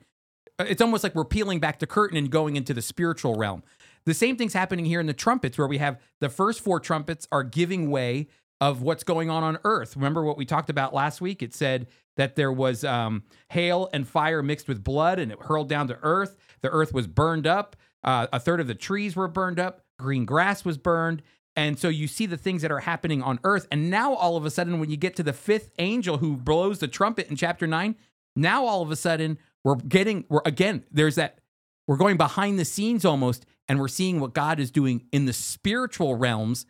[0.59, 3.63] It's almost like we're peeling back the curtain and going into the spiritual realm.
[4.05, 7.27] The same thing's happening here in the trumpets, where we have the first four trumpets
[7.33, 8.27] are giving way
[8.61, 9.97] of what's going on on earth.
[9.97, 11.43] Remember what we talked about last week?
[11.43, 15.69] It said that there was um, hail and fire mixed with blood and it hurled
[15.69, 16.37] down to earth.
[16.61, 17.75] The earth was burned up.
[18.05, 19.81] Uh, a third of the trees were burned up.
[19.99, 21.23] Green grass was burned.
[21.55, 23.67] And so you see the things that are happening on earth.
[23.71, 26.79] And now all of a sudden, when you get to the fifth angel who blows
[26.79, 27.97] the trumpet in chapter nine,
[28.35, 31.39] now all of a sudden we're getting, we're again, there's that,
[31.87, 35.33] we're going behind the scenes almost, and we're seeing what God is doing in the
[35.33, 36.67] spiritual realms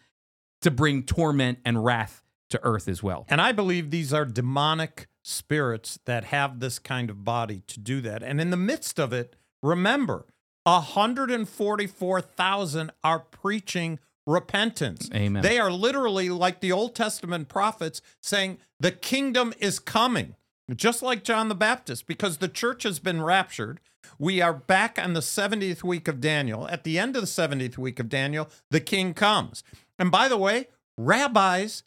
[0.62, 3.26] to bring torment and wrath to earth as well.
[3.28, 8.00] And I believe these are demonic spirits that have this kind of body to do
[8.02, 8.22] that.
[8.22, 10.26] And in the midst of it, remember,
[10.64, 15.10] 144,000 are preaching repentance.
[15.14, 15.42] Amen.
[15.42, 20.36] They are literally like the Old Testament prophets saying, the kingdom is coming,
[20.74, 23.80] just like John the Baptist, because the church has been raptured.
[24.18, 26.68] We are back on the 70th week of Daniel.
[26.68, 29.64] At the end of the 70th week of Daniel, the king comes.
[29.98, 31.82] And by the way, rabbis,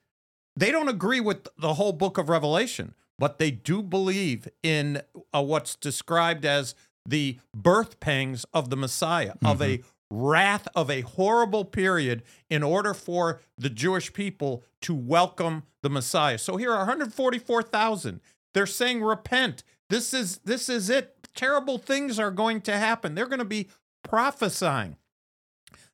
[0.56, 5.02] they don't agree with the whole book of Revelation, but they do believe in
[5.34, 6.76] uh, what's described as
[7.08, 12.94] the birth pangs of the Messiah, of a wrath of a horrible period in order
[12.94, 16.38] for the Jewish people to welcome the Messiah.
[16.38, 18.22] So here are 144,000.
[18.54, 19.64] They're saying repent.
[19.90, 21.28] This is this is it.
[21.36, 23.14] Terrible things are going to happen.
[23.14, 23.68] They're going to be
[24.04, 24.96] prophesying.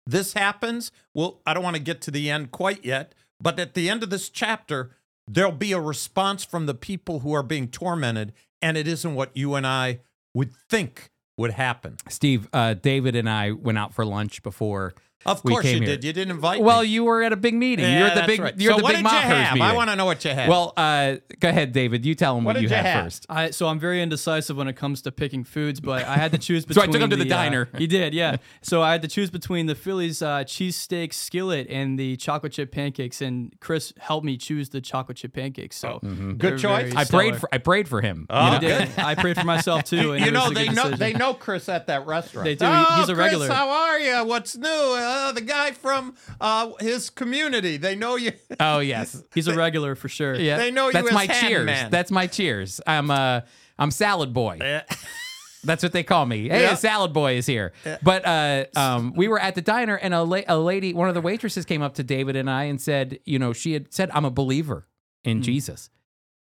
[0.06, 0.92] This happens.
[1.14, 4.04] Well, I don't want to get to the end quite yet, but at the end
[4.04, 4.92] of this chapter,
[5.28, 9.36] there'll be a response from the people who are being tormented, and it isn't what
[9.36, 10.00] you and I
[10.34, 11.11] would think
[11.42, 11.98] would happen.
[12.08, 14.94] Steve, uh, David and I went out for lunch before.
[15.26, 15.86] Of we course you here.
[15.86, 16.04] did.
[16.04, 16.66] You didn't invite Well, me.
[16.78, 17.86] Well, you were at a big meeting.
[17.86, 18.40] Yeah, you're the that's big.
[18.40, 18.54] right.
[18.60, 19.54] You're so the what big did you have?
[19.54, 19.62] meeting.
[19.68, 20.50] I want to know what you had.
[20.50, 22.06] Well, uh, go ahead, David.
[22.06, 23.04] You tell him What what, you you had have?
[23.06, 23.26] first.
[23.30, 26.38] I, so I'm very indecisive when it comes to picking foods, but I had to
[26.38, 26.82] choose between.
[26.82, 27.02] So I between.
[27.02, 27.70] took him to the uh, diner.
[27.78, 28.38] he did, yeah.
[28.62, 32.72] So I had to choose between the Phillies uh, cheesesteak skillet and the chocolate chip
[32.72, 35.76] pancakes, and Chris helped me choose the chocolate chip pancakes.
[35.78, 36.96] So Good they're choice.
[36.96, 37.48] I prayed for.
[37.54, 38.26] I prayed for him.
[38.30, 38.56] Oh, you?
[38.56, 38.90] I did.
[38.98, 40.14] I prayed for myself too.
[40.22, 42.46] And you know they know they know Chris at that restaurant.
[42.46, 42.66] They do.
[42.68, 43.46] Oh, he's a regular.
[43.48, 44.26] Chris, how are you?
[44.26, 44.68] What's new?
[45.12, 47.78] Uh, the guy from uh, his community.
[47.78, 48.32] They know you.
[48.60, 49.22] Oh yes.
[49.34, 50.36] He's a regular for sure.
[50.36, 50.58] Yeah.
[50.58, 51.66] They know you That's as my cheers.
[51.66, 51.92] Man.
[51.92, 52.80] That's my cheers.
[52.88, 53.42] I'm uh
[53.80, 54.60] I'm salad boy.
[55.64, 56.50] That's what they call me.
[56.50, 56.72] Hey, Yeah.
[56.74, 57.72] a salad boy is here.
[58.02, 61.14] But uh, um, we were at the diner, and a, la- a lady, one of
[61.14, 64.10] the waitresses, came up to David and I and said, you know, she had said,
[64.12, 64.88] "I'm a believer
[65.24, 65.90] in Jesus,"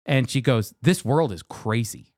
[0.06, 2.14] and she goes, "This world is crazy,"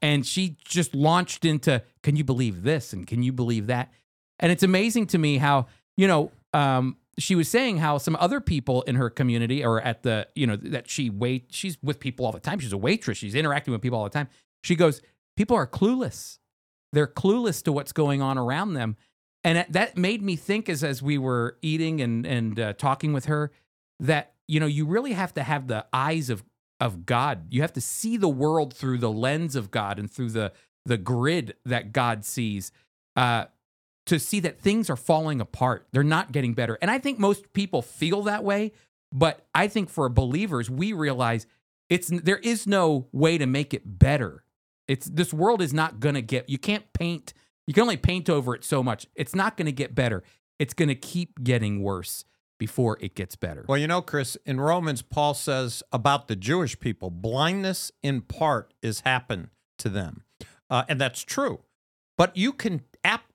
[0.00, 3.92] and she just launched into, "Can you believe this?" and "Can you believe that?"
[4.38, 6.30] And it's amazing to me how you know.
[6.54, 10.46] Um, she was saying how some other people in her community or at the you
[10.46, 12.58] know that she wait she's with people all the time.
[12.58, 13.18] She's a waitress.
[13.18, 14.28] She's interacting with people all the time.
[14.62, 15.00] She goes
[15.36, 16.38] people are clueless.
[16.92, 18.96] They're clueless to what's going on around them.
[19.44, 23.26] And that- made me think as as we were eating and and uh, talking with
[23.26, 23.50] her
[24.00, 26.44] that you know you really have to have the eyes of
[26.80, 27.46] of God.
[27.50, 30.52] You have to see the world through the lens of God and through the
[30.84, 32.72] the grid that God sees.
[33.14, 33.46] Uh
[34.06, 35.86] to see that things are falling apart.
[35.92, 36.78] They're not getting better.
[36.80, 38.72] And i think most people feel that way
[39.12, 41.46] but i think for believers we realize
[41.88, 44.44] it's there is no way to make it better.
[44.88, 47.32] It's this world is not going to get you can't paint
[47.66, 49.06] you can only paint over it so much.
[49.14, 50.22] It's not going to get better.
[50.58, 52.24] It's going to keep getting worse
[52.58, 53.64] before it gets better.
[53.68, 58.72] Well, you know, Chris, in Romans, Paul says about the Jewish people, blindness in part
[58.82, 60.22] is happened to them,
[60.70, 61.60] uh, and that's true.
[62.16, 62.82] But you can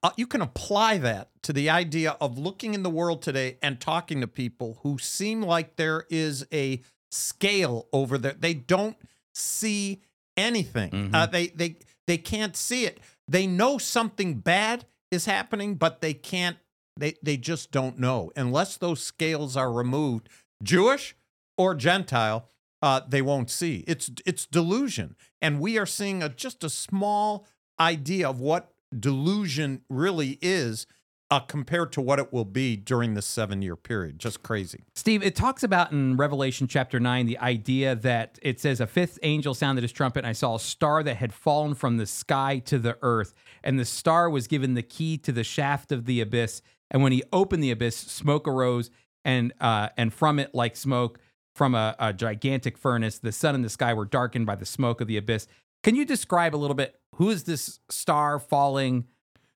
[0.03, 3.79] uh, you can apply that to the idea of looking in the world today and
[3.79, 8.33] talking to people who seem like there is a scale over there.
[8.37, 8.97] They don't
[9.33, 10.01] see
[10.37, 11.11] anything.
[11.13, 12.99] Uh, they they they can't see it.
[13.27, 16.57] They know something bad is happening, but they can't.
[16.97, 20.29] They they just don't know unless those scales are removed.
[20.63, 21.15] Jewish
[21.57, 22.47] or Gentile,
[22.81, 23.83] uh, they won't see.
[23.87, 27.45] It's it's delusion, and we are seeing a just a small
[27.79, 30.87] idea of what delusion really is
[31.31, 34.19] uh, compared to what it will be during the seven year period.
[34.19, 34.83] Just crazy.
[34.95, 39.17] Steve, it talks about in Revelation chapter 9 the idea that it says, A fifth
[39.23, 42.59] angel sounded his trumpet, and I saw a star that had fallen from the sky
[42.65, 43.33] to the earth.
[43.63, 46.61] And the star was given the key to the shaft of the abyss.
[46.89, 48.91] And when he opened the abyss, smoke arose,
[49.23, 51.19] and, uh, and from it, like smoke,
[51.53, 53.19] from a, a gigantic furnace.
[53.19, 55.47] The sun and the sky were darkened by the smoke of the abyss.
[55.83, 59.05] Can you describe a little bit who is this star falling,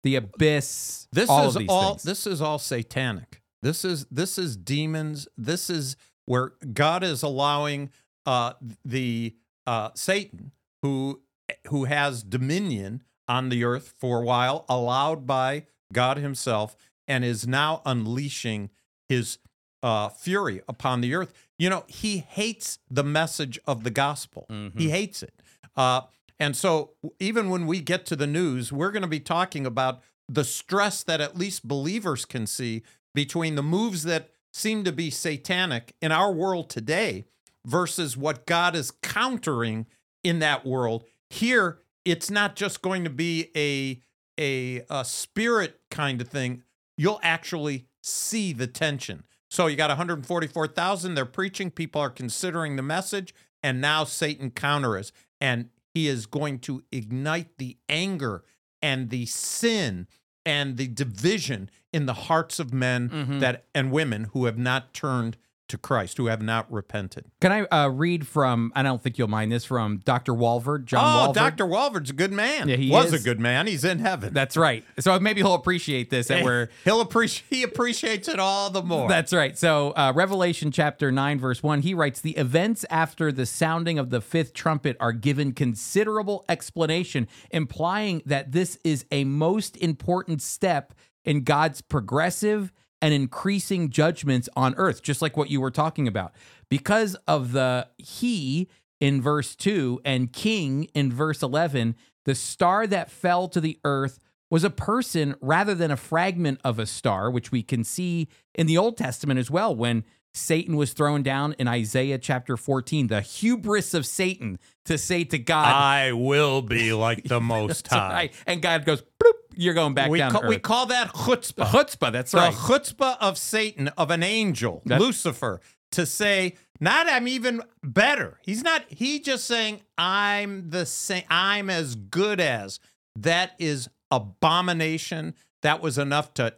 [0.02, 1.08] the abyss?
[1.12, 2.02] This all is of these all things?
[2.02, 3.42] this is all satanic.
[3.62, 5.28] This is this is demons.
[5.36, 7.90] This is where God is allowing
[8.26, 8.54] uh
[8.84, 11.22] the uh Satan who
[11.68, 17.46] who has dominion on the earth for a while allowed by God himself and is
[17.46, 18.70] now unleashing
[19.08, 19.38] his
[19.82, 21.32] uh fury upon the earth.
[21.58, 24.46] You know, he hates the message of the gospel.
[24.50, 24.78] Mm-hmm.
[24.78, 25.41] He hates it.
[25.76, 26.02] Uh
[26.38, 30.00] and so even when we get to the news, we're going to be talking about
[30.28, 32.82] the stress that at least believers can see
[33.14, 37.26] between the moves that seem to be satanic in our world today
[37.64, 39.86] versus what God is countering
[40.24, 41.04] in that world.
[41.30, 44.02] Here, it's not just going to be a
[44.40, 46.62] a, a spirit kind of thing.
[46.96, 49.24] You'll actually see the tension.
[49.50, 51.14] So you got 144,000.
[51.14, 51.70] They're preaching.
[51.70, 57.58] People are considering the message, and now Satan counters, and he is going to ignite
[57.58, 58.44] the anger
[58.80, 60.08] and the sin
[60.44, 63.40] and the division in the hearts of men Mhm.
[63.40, 65.36] that and women who have not turned
[65.72, 67.24] to Christ, who have not repented.
[67.40, 68.72] Can I uh, read from?
[68.74, 70.32] I don't think you'll mind this from Dr.
[70.32, 71.34] Walvoord, John oh, Walvoord.
[71.34, 71.64] Dr.
[71.66, 72.68] Walvoord's a good man.
[72.68, 73.20] Yeah, he was is.
[73.20, 73.66] a good man.
[73.66, 74.32] He's in heaven.
[74.32, 74.84] That's right.
[75.00, 76.28] So maybe he'll appreciate this.
[76.28, 79.08] That we're He'll appreciate he appreciates it all the more.
[79.08, 79.58] That's right.
[79.58, 84.10] So, uh, Revelation chapter 9, verse 1, he writes The events after the sounding of
[84.10, 90.94] the fifth trumpet are given considerable explanation, implying that this is a most important step
[91.24, 96.32] in God's progressive and increasing judgments on earth, just like what you were talking about.
[96.70, 98.68] Because of the he
[99.00, 104.20] in verse 2 and king in verse 11, the star that fell to the earth
[104.48, 108.66] was a person rather than a fragment of a star, which we can see in
[108.66, 113.08] the Old Testament as well when Satan was thrown down in Isaiah chapter 14.
[113.08, 118.12] The hubris of Satan to say to God, I will be like the Most High.
[118.12, 118.34] right.
[118.46, 121.66] and God goes, bloop, you're going back We, down ca- to we call that chutzpah.
[121.66, 122.54] chutzpah, that's the right.
[122.54, 125.60] chutzpah of Satan, of an angel, That- Lucifer,
[125.92, 128.38] to say, not I'm even better.
[128.42, 132.80] He's not, he just saying, I'm the same, I'm as good as.
[133.16, 135.34] That is abomination.
[135.62, 136.54] That was enough to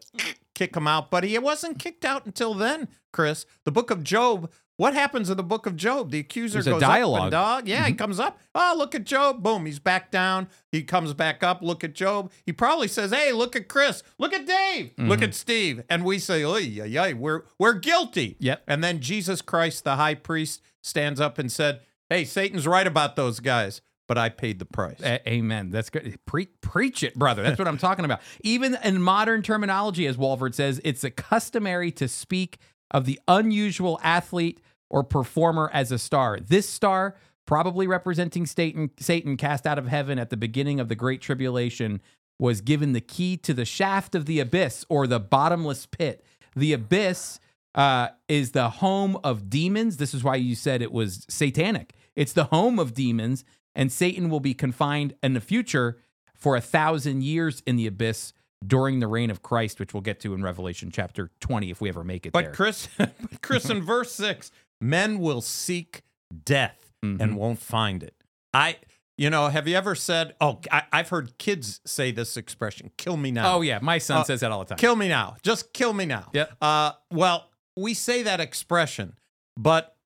[0.54, 3.44] kick him out, but he wasn't kicked out until then, Chris.
[3.64, 4.50] The book of Job.
[4.76, 6.10] What happens in the book of Job?
[6.10, 7.22] The accuser There's goes up dialogue.
[7.22, 7.68] and dog.
[7.68, 7.98] Yeah, he mm-hmm.
[7.98, 8.40] comes up.
[8.54, 9.40] Oh, look at Job.
[9.40, 10.48] Boom, he's back down.
[10.72, 11.62] He comes back up.
[11.62, 12.32] Look at Job.
[12.44, 14.02] He probably says, "Hey, look at Chris.
[14.18, 14.92] Look at Dave.
[14.98, 15.24] Look mm-hmm.
[15.24, 18.64] at Steve." And we say, "Oh, yeah, yeah, we're we're guilty." Yep.
[18.66, 23.14] And then Jesus Christ, the high priest, stands up and said, "Hey, Satan's right about
[23.14, 25.70] those guys, but I paid the price." A- amen.
[25.70, 26.18] That's good.
[26.26, 27.44] Pre- preach it, brother.
[27.44, 28.20] That's what I'm talking about.
[28.42, 32.58] Even in modern terminology, as Walvoord says, it's a customary to speak
[32.90, 36.38] of the unusual athlete or performer as a star.
[36.40, 37.16] This star,
[37.46, 42.00] probably representing Satan, Satan cast out of heaven at the beginning of the Great Tribulation,
[42.38, 46.24] was given the key to the shaft of the abyss or the bottomless pit.
[46.56, 47.40] The abyss
[47.74, 49.96] uh, is the home of demons.
[49.96, 51.94] This is why you said it was satanic.
[52.14, 53.44] It's the home of demons,
[53.74, 55.98] and Satan will be confined in the future
[56.34, 58.32] for a thousand years in the abyss
[58.66, 61.88] during the reign of Christ, which we'll get to in Revelation chapter 20 if we
[61.88, 62.52] ever make it But there.
[62.52, 64.50] Chris, but Chris, in verse six,
[64.80, 66.02] men will seek
[66.44, 67.20] death Mhm.
[67.20, 68.14] and won't find it.
[68.54, 68.76] I,
[69.18, 70.34] you know, have you ever said?
[70.40, 73.78] Oh, I, I've heard kids say this expression: "Kill me now." oh, yeah.
[73.82, 74.78] My son Uh, says that all the time.
[74.78, 75.36] Kill me now.
[75.42, 76.30] Just kill me now.
[76.32, 76.46] Yeah.
[76.62, 79.16] Uh, well, we say that expression,
[79.56, 79.96] but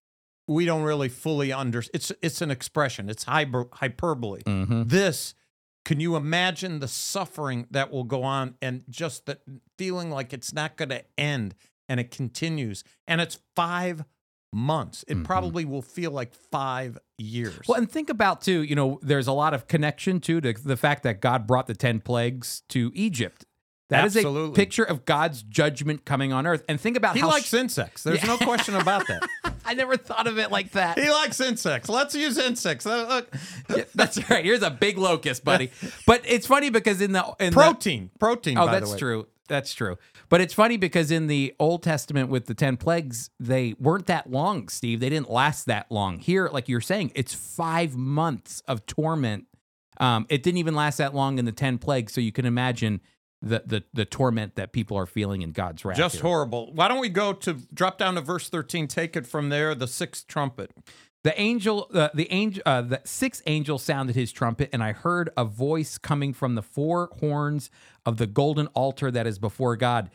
[0.49, 1.94] we don't really fully understand.
[1.94, 3.09] It's it's an expression.
[3.09, 4.42] It's hyper, hyperbole.
[4.42, 4.88] Mhm.
[4.88, 5.35] This,
[5.88, 9.38] can you imagine the suffering that will go on, and just the
[9.79, 11.55] feeling like it's not going to end,
[11.88, 14.05] and it continues, and it's five
[14.53, 15.03] months.
[15.09, 15.24] It Mhm.
[15.24, 17.61] probably will feel like five years.
[17.66, 20.77] Well, and think about too, you know, there's a lot of connection to the, the
[20.77, 23.46] fact that God brought the 10 plagues to Egypt.
[23.90, 24.51] That is Absolutely.
[24.51, 26.62] a picture of God's judgment coming on earth.
[26.68, 28.03] And think about he how likes sh- insects.
[28.05, 29.27] There's no question about that.
[29.64, 30.98] I never thought of it like that.
[30.98, 31.88] He likes insects.
[31.88, 32.85] Let's use insects.
[32.87, 33.35] Uh, Look,
[33.74, 34.44] Yeah, that's right.
[34.44, 35.70] Here's a big locust, buddy.
[36.07, 38.59] But it's funny because in the in the, protein, protein.
[38.59, 38.98] Oh, by that's the way.
[38.98, 39.27] true.
[39.48, 39.96] That's true.
[40.29, 44.31] But it's funny because in the Old Testament with the 10 plagues, they weren't that
[44.31, 45.01] long, Steve.
[45.01, 46.18] They didn't last that long.
[46.18, 49.46] Here, like you're saying, it's five months of torment.
[49.98, 52.12] Um, it didn't even last that long in the 10 plagues.
[52.12, 53.00] So you can imagine
[53.40, 55.96] the, the, the torment that people are feeling in God's wrath.
[55.96, 56.22] Just here.
[56.22, 56.72] horrible.
[56.72, 59.86] Why don't we go to drop down to verse 13, take it from there, the
[59.86, 60.72] sixth trumpet.
[61.24, 65.30] The angel, uh, the angel, uh, the sixth angel sounded his trumpet, and I heard
[65.36, 67.70] a voice coming from the four horns
[68.06, 70.10] of the golden altar that is before God.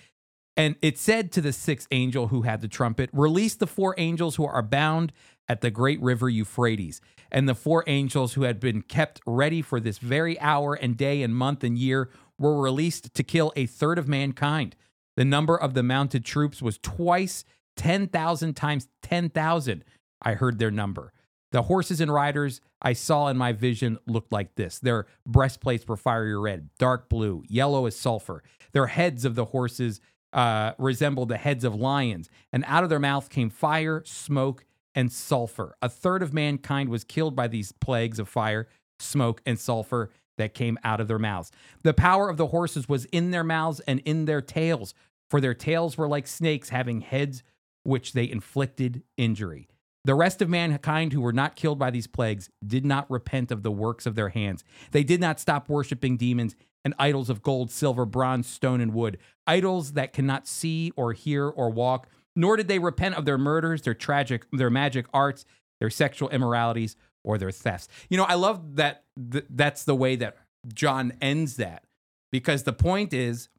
[0.56, 4.36] And it said to the sixth angel who had the trumpet, Release the four angels
[4.36, 5.12] who are bound
[5.48, 7.02] at the great river Euphrates.
[7.32, 11.24] And the four angels who had been kept ready for this very hour and day
[11.24, 14.76] and month and year were released to kill a third of mankind.
[15.16, 17.44] The number of the mounted troops was twice
[17.78, 19.84] 10,000 times 10,000.
[20.22, 21.14] I heard their number.
[21.52, 24.80] The horses and riders I saw in my vision looked like this.
[24.80, 28.44] Their breastplates were fiery red, dark blue, yellow as sulfur.
[28.72, 30.02] Their heads of the horses
[30.34, 34.66] uh, resembled the heads of lions, and out of their mouth came fire, smoke,
[34.96, 35.76] and sulfur.
[35.82, 38.68] A third of mankind was killed by these plagues of fire,
[39.00, 41.52] smoke, and sulfur that came out of their mouths.
[41.84, 44.94] The power of the horses was in their mouths and in their tails,
[45.30, 47.44] for their tails were like snakes having heads
[47.84, 49.68] which they inflicted injury.
[50.06, 53.64] The rest of mankind who were not killed by these plagues did not repent of
[53.64, 54.64] the works of their hands.
[54.92, 59.18] They did not stop worshiping demons and idols of gold, silver, bronze, stone, and wood,
[59.48, 62.08] idols that cannot see or hear or walk.
[62.36, 65.46] Nor did they repent of their murders, their tragic, their magic arts,
[65.80, 67.88] their sexual immoralities, or their thefts.
[68.10, 70.38] You know, I love that th- that's the way that
[70.74, 71.84] John ends that
[72.32, 73.50] because the point is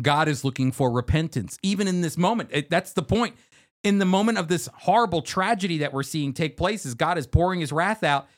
[0.00, 2.50] God is looking for repentance, even in this moment.
[2.52, 3.34] It, that's the point.
[3.82, 7.26] In the moment of this horrible tragedy that we're seeing take place, as God is
[7.26, 8.28] pouring His wrath out,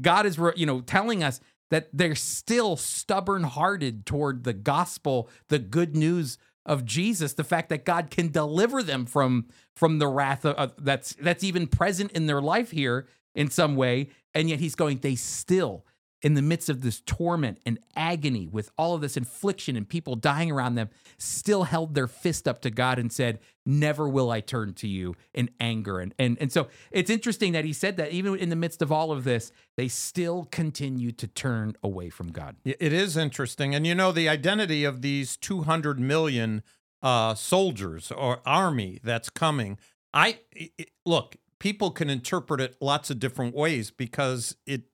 [0.00, 1.40] God is, you know, telling us
[1.70, 7.84] that they're still stubborn-hearted toward the gospel, the good news of Jesus, the fact that
[7.84, 12.26] God can deliver them from from the wrath of, of, that's that's even present in
[12.26, 14.98] their life here in some way, and yet He's going.
[14.98, 15.86] They still
[16.22, 20.16] in the midst of this torment and agony with all of this infliction and people
[20.16, 24.40] dying around them, still held their fist up to God and said, Never will I
[24.40, 26.00] turn to you in anger.
[26.00, 28.90] And, and, and so it's interesting that he said that even in the midst of
[28.90, 32.56] all of this, they still continue to turn away from God.
[32.64, 33.74] It is interesting.
[33.74, 36.62] And you know, the identity of these 200 million
[37.02, 39.78] uh, soldiers or army that's coming,
[40.14, 44.84] I it, look, people can interpret it lots of different ways because it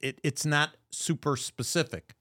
[0.00, 2.14] it, it's not super specific,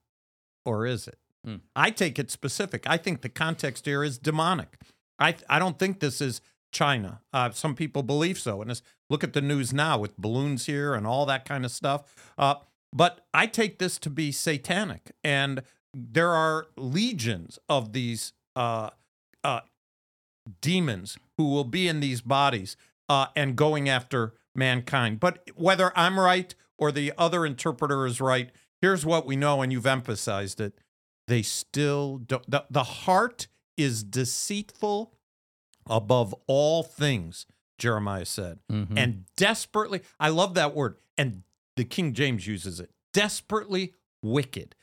[0.66, 1.18] or is it?
[1.46, 1.58] Hmm.
[1.76, 2.86] I take it specific.
[2.88, 4.78] I think the context here is demonic.
[5.20, 6.42] I I don't think this is
[6.72, 7.22] China.
[7.32, 11.06] Uh, some people believe so, and look at the news now with balloons here and
[11.06, 12.32] all that kind of stuff.
[12.38, 12.56] Uh,
[12.92, 18.90] but I take this to be satanic, and there are legions of these uh,
[19.44, 19.62] uh,
[20.62, 22.76] demons who will be in these bodies
[23.10, 25.20] uh, and going after mankind.
[25.20, 28.50] But whether I'm right or the other interpreter is right,
[28.82, 30.78] here's what we know, and you've emphasized it.
[31.30, 32.44] They still don't.
[32.52, 35.14] The, the heart is deceitful
[35.90, 37.46] above all things,
[37.78, 38.98] Jeremiah said, Mhm.
[38.98, 41.44] and desperately, I love that word, and
[41.78, 44.76] the King James uses it desperately wicked.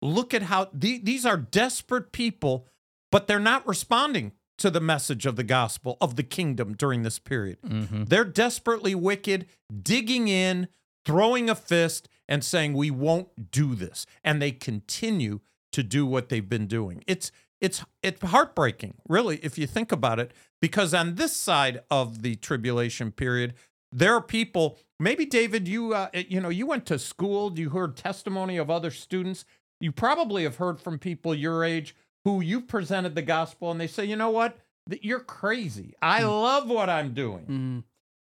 [0.00, 2.66] Look at how the, these are desperate people,
[3.12, 7.18] but they're not responding to the message of the gospel of the kingdom during this
[7.18, 7.60] period.
[7.62, 8.08] Mhm.
[8.08, 9.46] They're desperately wicked,
[9.82, 10.68] digging in,
[11.06, 14.04] throwing a fist, and saying, We won't do this.
[14.24, 15.40] And they continue
[15.72, 17.02] to do what they've been doing.
[17.06, 17.30] It's
[17.60, 22.34] it's it's heartbreaking, really, if you think about it, because on this side of the
[22.36, 23.54] tribulation period,
[23.92, 24.78] there are people.
[24.98, 28.90] Maybe David, you uh, you know, you went to school, you heard testimony of other
[28.90, 29.44] students.
[29.80, 31.94] You probably have heard from people your age
[32.24, 34.58] who you've presented the gospel, and they say, you know what,
[35.02, 35.94] you're crazy.
[36.02, 37.46] I love what I'm doing.
[37.46, 37.84] Mhm.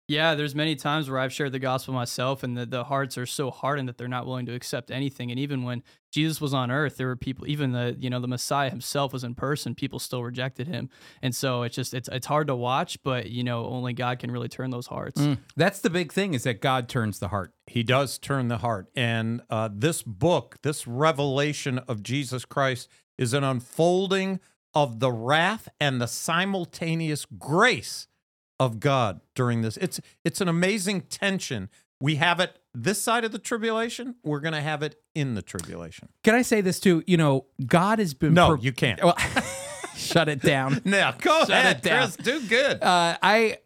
[0.09, 3.27] Yeah, there's many times where I've shared the gospel myself, and the, the hearts are
[3.27, 5.31] so hardened that they're not willing to accept anything.
[5.31, 8.27] And even when Jesus was on earth, there were people, even the you know the
[8.27, 10.89] Messiah himself was in person, people still rejected him.
[11.21, 14.31] And so it's just it's it's hard to watch, but you know only God can
[14.31, 15.21] really turn those hearts.
[15.21, 15.39] Mm.
[15.57, 17.53] That's the big thing is that God turns the heart.
[17.67, 18.89] He does turn the heart.
[18.97, 22.89] And uh, this book, this revelation of Jesus Christ,
[23.19, 24.41] is an unfolding
[24.73, 28.09] of the wrath and the simultaneous grace
[28.61, 29.77] of God during this.
[29.77, 31.69] It's it's an amazing tension.
[32.01, 34.17] We have it this side of the tribulation.
[34.23, 36.09] We're going to have it in the tribulation.
[36.23, 37.03] Can I say this too?
[37.07, 39.03] You know, God has been No, pro- you can't.
[39.03, 39.17] Well,
[39.97, 40.81] shut it down.
[40.85, 42.11] Now, go Shut ahead, it down.
[42.13, 42.17] Chris.
[42.17, 42.83] Do good.
[42.83, 43.59] Uh, I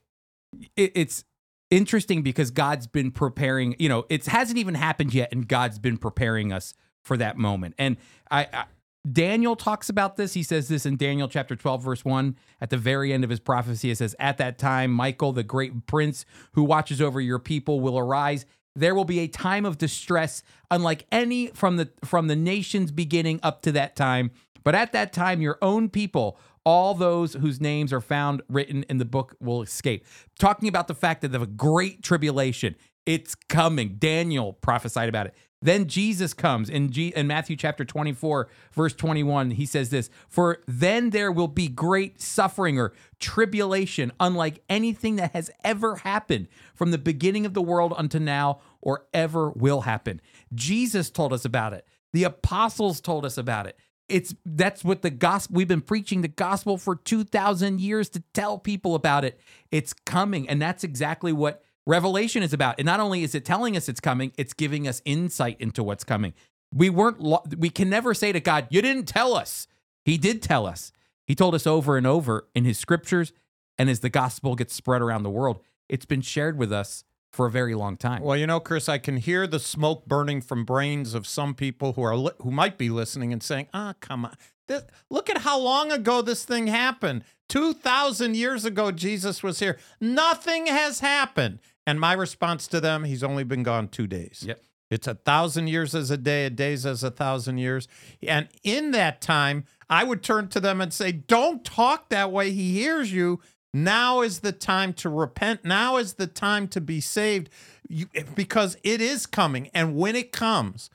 [0.76, 1.24] it, it's
[1.70, 3.76] interesting because God's been preparing.
[3.78, 7.74] You know, it hasn't even happened yet, and God's been preparing us for that moment.
[7.78, 7.97] And
[8.30, 8.64] I, I
[9.11, 10.34] Daniel talks about this.
[10.34, 12.36] He says this in Daniel chapter 12, verse 1.
[12.61, 15.86] At the very end of his prophecy, it says, At that time, Michael, the great
[15.86, 18.46] prince who watches over your people, will arise.
[18.76, 23.40] There will be a time of distress, unlike any from the from the nation's beginning
[23.42, 24.30] up to that time.
[24.64, 28.98] But at that time, your own people, all those whose names are found written in
[28.98, 30.07] the book, will escape.
[30.38, 32.76] Talking about the fact that a great tribulation,
[33.07, 33.96] It's coming.
[33.98, 35.34] Daniel prophesied about it.
[35.62, 39.53] Then Jesus comes in, G- in Matthew chapter 24, verse 21.
[39.53, 45.32] He says this For then there will be great suffering or tribulation, unlike anything that
[45.32, 50.20] has ever happened from the beginning of the world unto now or ever will happen.
[50.53, 51.86] Jesus told us about it.
[52.12, 53.78] The apostles told us about it.
[54.09, 58.59] It's that's what the gospel we've been preaching the gospel for 2000 years to tell
[58.59, 59.40] people about it.
[59.70, 62.76] It's coming and that's exactly what Revelation is about.
[62.78, 66.05] And not only is it telling us it's coming, it's giving us insight into what's
[66.05, 66.33] coming.
[66.74, 69.66] We weren't lo- we can never say to God, "You didn't tell us."
[70.05, 70.93] He did tell us.
[71.26, 73.33] He told us over and over in his scriptures
[73.78, 77.47] and as the gospel gets spread around the world, it's been shared with us for
[77.47, 78.22] a very long time.
[78.22, 81.95] Well, you know, Chris, I can hear the smoke burning from brains of some people
[81.95, 84.37] who are li- who might be listening and saying, "Ah, come on.
[84.68, 87.24] This, look at how long ago this thing happened.
[87.49, 89.78] 2000 years ago Jesus was here.
[90.01, 94.45] Nothing has happened." And my response to them, he's only been gone 2 days.
[94.47, 94.62] Yep.
[94.91, 97.89] It's a thousand years as a day, a day's as a thousand years.
[98.22, 102.51] And in that time, I would turn to them and say, Don't talk that way.
[102.51, 103.41] He hears you.
[103.72, 105.64] Now is the time to repent.
[105.64, 107.49] Now is the time to be saved
[107.89, 109.70] you, because it is coming.
[109.72, 110.91] And when it comes,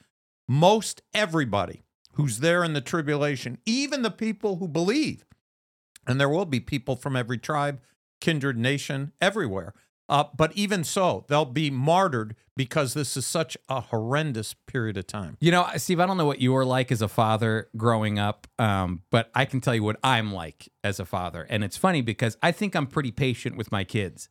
[0.47, 1.83] most everybody
[2.13, 5.25] who's there in the tribulation, even the people who believe,
[6.05, 7.81] and there will be people from every tribe,
[8.21, 9.73] kindred, nation, everywhere.
[10.09, 15.05] Uh, but even so, they'll be martyred because this is such a horrendous period of
[15.05, 15.37] time.
[15.39, 18.47] You know, Steve, I don't know what you were like as a father growing up,
[18.57, 21.45] um, but I can tell you what I'm like as a father.
[21.49, 24.29] And it's funny because I think I'm pretty patient with my kids.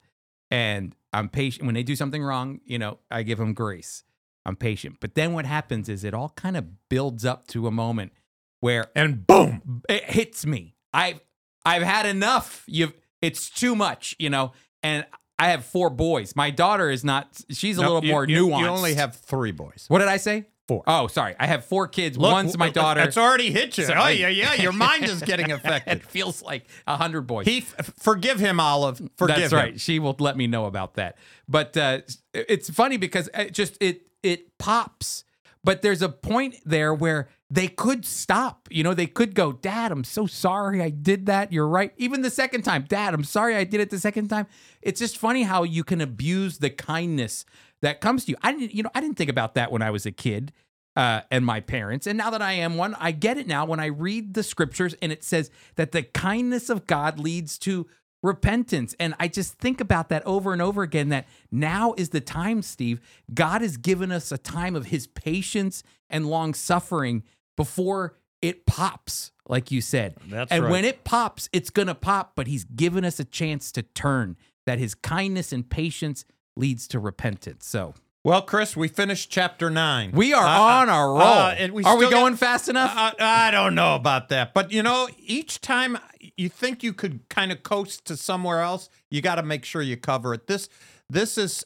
[0.51, 4.05] And I'm patient when they do something wrong, you know, I give them grace.
[4.45, 4.99] I'm patient.
[5.01, 8.13] But then what happens is it all kind of builds up to a moment
[8.61, 10.77] where And boom, it hits me.
[10.93, 11.21] I've
[11.65, 12.65] I've had enough.
[12.67, 14.53] You've it's too much, you know.
[14.83, 15.05] And
[15.39, 16.35] I have four boys.
[16.35, 17.41] My daughter is not.
[17.51, 18.61] She's a No, little you- more you, nuanced.
[18.61, 19.85] You only have three boys.
[19.89, 20.47] What did I say?
[20.69, 20.83] Four.
[20.89, 21.37] Oh, sorry.
[21.39, 22.19] I have four kids.
[22.19, 23.01] Look, One's my daughter.
[23.03, 23.85] It's already hit you.
[23.85, 24.55] So oh yeah, yeah.
[24.55, 25.99] Your mind is getting affected.
[25.99, 27.47] it feels like a hundred boys.
[27.47, 28.99] He f- forgive him, Olive.
[29.17, 29.59] Forgive That's him.
[29.59, 29.81] right.
[29.81, 31.19] She will let me know about that.
[31.49, 32.01] But uh,
[32.35, 35.23] it's funny because it just it it pops.
[35.67, 38.69] But there's a point there where they could stop.
[38.71, 41.53] You know, they could go, Dad, I'm so sorry I did that.
[41.53, 41.93] You're right.
[41.97, 44.47] Even the second time, Dad, I'm sorry I did it the second time.
[44.81, 47.45] It's just funny how you can abuse the kindness
[47.83, 48.37] that comes to you.
[48.45, 50.53] I didn't, you know, I didn't think about that when I was a kid.
[50.95, 52.07] Uh, and my parents.
[52.07, 54.95] And now that I am one, I get it now when I read the scriptures
[55.03, 57.87] and it says that the kindness of God leads to
[58.27, 58.95] repentance.
[59.01, 62.61] And I just think about that over and over again that now is the time,
[62.63, 63.01] Steve.
[63.33, 67.23] God has given us a time of his patience and long suffering
[67.57, 70.17] before it pops, like you said.
[70.29, 70.71] That's and right.
[70.71, 74.37] when it pops, it's going to pop, but he's given us a chance to turn,
[74.67, 76.25] that his kindness and patience
[76.57, 77.67] leads to repentance.
[77.67, 77.95] So
[78.27, 80.11] Well, Chris, we finished chapter nine.
[80.11, 81.23] we are Uh, on our roll.
[81.23, 82.91] uh, we are we got- going fast enough?
[82.97, 85.97] Uh, I don't know about that, but you know, each time
[86.37, 89.81] you think you could kind of coast to somewhere else, you got to make sure
[89.81, 90.49] you cover it.
[90.49, 90.69] This,
[91.09, 91.65] this is,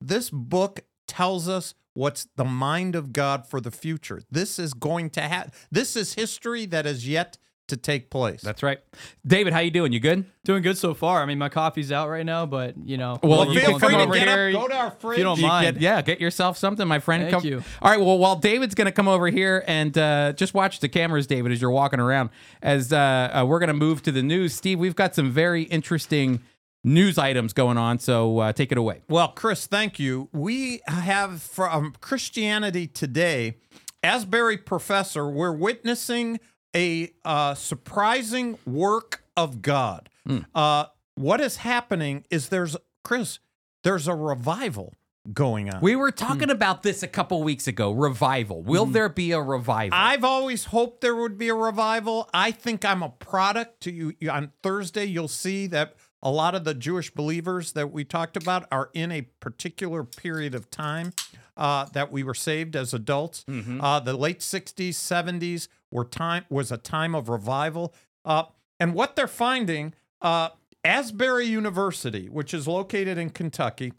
[0.00, 4.20] this book tells us what's the mind of God for the future.
[4.32, 5.52] This is going to happen.
[5.70, 7.38] This is history that is yet
[7.70, 8.40] to take place.
[8.42, 8.78] That's right.
[9.26, 9.92] David, how you doing?
[9.92, 10.24] You good?
[10.44, 11.22] Doing good so far.
[11.22, 13.78] I mean, my coffee's out right now, but you know, Well, you you feel can
[13.80, 14.48] free come to over get here.
[14.48, 15.18] up, go to our fridge.
[15.18, 15.74] you don't You mind.
[15.76, 17.22] get- yeah, get yourself something, my friend.
[17.24, 17.44] Thank come.
[17.44, 17.64] you.
[17.82, 18.00] All right.
[18.00, 21.52] Well, while David's going to come over here and uh, just watch the cameras, David,
[21.52, 22.30] as you're walking around,
[22.62, 22.96] as uh,
[23.42, 24.54] uh, we're going to move to the news.
[24.54, 26.40] Steve, we've got some very interesting
[26.82, 29.02] news items going on, so uh, take it away.
[29.08, 30.30] Well, Chris, thank you.
[30.32, 33.58] We have from Christianity Today,
[34.02, 36.40] Asbury Professor, we're witnessing
[36.74, 40.08] a uh, surprising work of God.
[40.54, 40.84] Uh,
[41.16, 43.40] what is happening is there's, Chris,
[43.82, 44.94] there's a revival
[45.32, 45.80] going on.
[45.82, 47.90] We were talking about this a couple weeks ago.
[47.92, 48.62] Revival.
[48.62, 49.98] Will there be a revival?
[49.98, 52.30] I've always hoped there would be a revival.
[52.32, 54.14] I think I'm a product to you.
[54.20, 58.36] you- On Thursday, you'll see that a lot of the Jewish believers that we talked
[58.36, 61.12] about are in a particular period of time
[61.56, 63.44] uh, that we were saved as adults.
[63.80, 67.94] Uh, the late 60s, 70s were time was a time of revival.
[68.24, 68.44] Uh,
[68.78, 70.50] and what they're finding, uh,
[70.84, 73.92] Asbury University, which is located in Kentucky,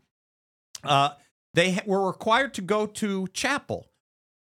[0.84, 1.10] uh,
[1.54, 3.91] they were required to go to chapel.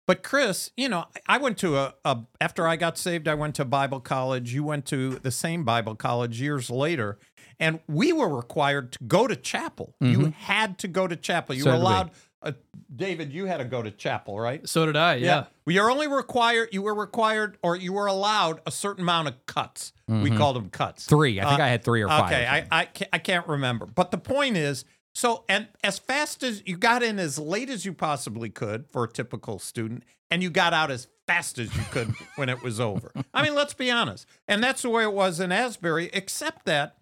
[0.08, 3.56] But Chris, you know, I went to a, a after I got saved, I went
[3.56, 4.54] to Bible college.
[4.54, 7.18] You went to the same Bible college years later,
[7.60, 9.96] and we were required to go to chapel.
[10.02, 11.56] You had to go to chapel.
[11.56, 11.86] You So were did we.
[11.86, 12.12] allowed.
[12.44, 12.54] Uh,
[12.94, 14.68] David, you had to go to chapel, right?
[14.68, 15.16] So did I.
[15.16, 15.46] Yeah.
[15.66, 16.70] Well, you're only required.
[16.72, 19.94] You were required, or you were allowed a certain amount of cuts.
[20.08, 21.06] We called them cuts.
[21.06, 21.40] three.
[21.40, 22.32] I think Uh, I had three or five.
[22.32, 23.86] Okay, I, I, I can't remember.
[23.86, 24.84] But the point is,
[25.14, 29.04] So, and as fast as you got in as late as you possibly could for
[29.04, 32.80] a typical student, and you got out as fast as you could when it was
[32.80, 33.12] over.
[33.34, 34.26] I mean, let's be honest.
[34.48, 36.98] And that's the way it was in Asbury, except that,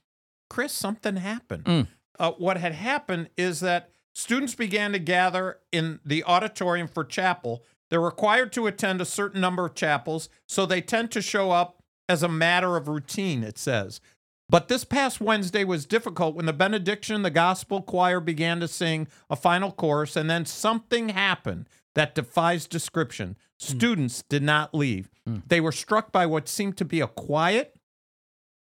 [0.49, 1.65] Chris, something happened.
[1.65, 1.87] Mm.
[2.17, 7.63] Uh, what had happened is that students began to gather in the auditorium for chapel.
[7.89, 11.81] They're required to attend a certain number of chapels, so they tend to show up
[12.09, 14.01] as a matter of routine, it says.
[14.49, 19.07] But this past Wednesday was difficult when the benediction, the gospel choir began to sing
[19.29, 23.35] a final chorus, and then something happened that defies description.
[23.61, 23.77] Hmm.
[23.77, 25.09] Students did not leave.
[25.25, 25.37] Hmm.
[25.47, 27.75] They were struck by what seemed to be a quiet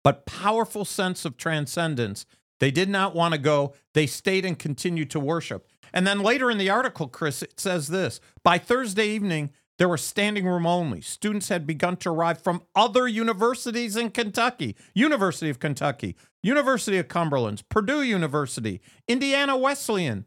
[0.03, 2.25] but powerful sense of transcendence.
[2.59, 3.73] They did not want to go.
[3.93, 5.67] They stayed and continued to worship.
[5.93, 9.97] And then later in the article, Chris, it says this By Thursday evening, there were
[9.97, 11.01] standing room only.
[11.01, 17.07] Students had begun to arrive from other universities in Kentucky University of Kentucky, University of
[17.07, 20.25] Cumberland, Purdue University, Indiana Wesleyan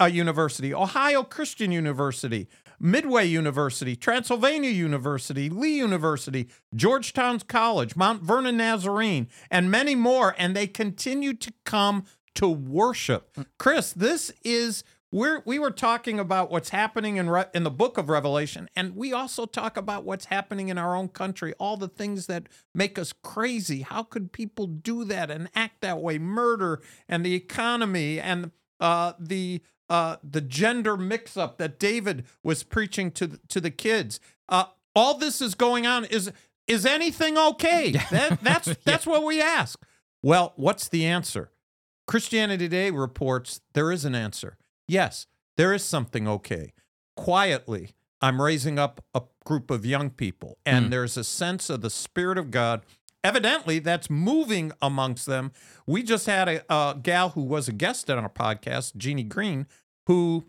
[0.00, 2.48] uh, University, Ohio Christian University,
[2.80, 10.34] Midway University, Transylvania University, Lee University, Georgetown's College, Mount Vernon Nazarene, and many more.
[10.38, 12.04] And they continue to come
[12.34, 13.36] to worship.
[13.58, 17.96] Chris, this is we're we were talking about what's happening in Re- in the book
[17.96, 21.54] of Revelation, and we also talk about what's happening in our own country.
[21.58, 23.82] All the things that make us crazy.
[23.82, 26.18] How could people do that and act that way?
[26.18, 28.50] Murder and the economy and
[28.80, 34.20] uh, the uh, the gender mix-up that David was preaching to the, to the kids.
[34.48, 36.04] Uh, all this is going on.
[36.04, 36.30] Is
[36.66, 37.92] is anything okay?
[38.10, 39.80] That, that's that's what we ask.
[40.22, 41.50] Well, what's the answer?
[42.06, 44.58] Christianity Today reports there is an answer.
[44.88, 45.26] Yes,
[45.56, 46.72] there is something okay.
[47.16, 50.90] Quietly, I'm raising up a group of young people, and Mm.
[50.90, 52.84] there's a sense of the Spirit of God.
[53.24, 55.52] Evidently, that's moving amongst them.
[55.86, 59.66] We just had a, a gal who was a guest on our podcast, Jeannie Green,
[60.06, 60.44] who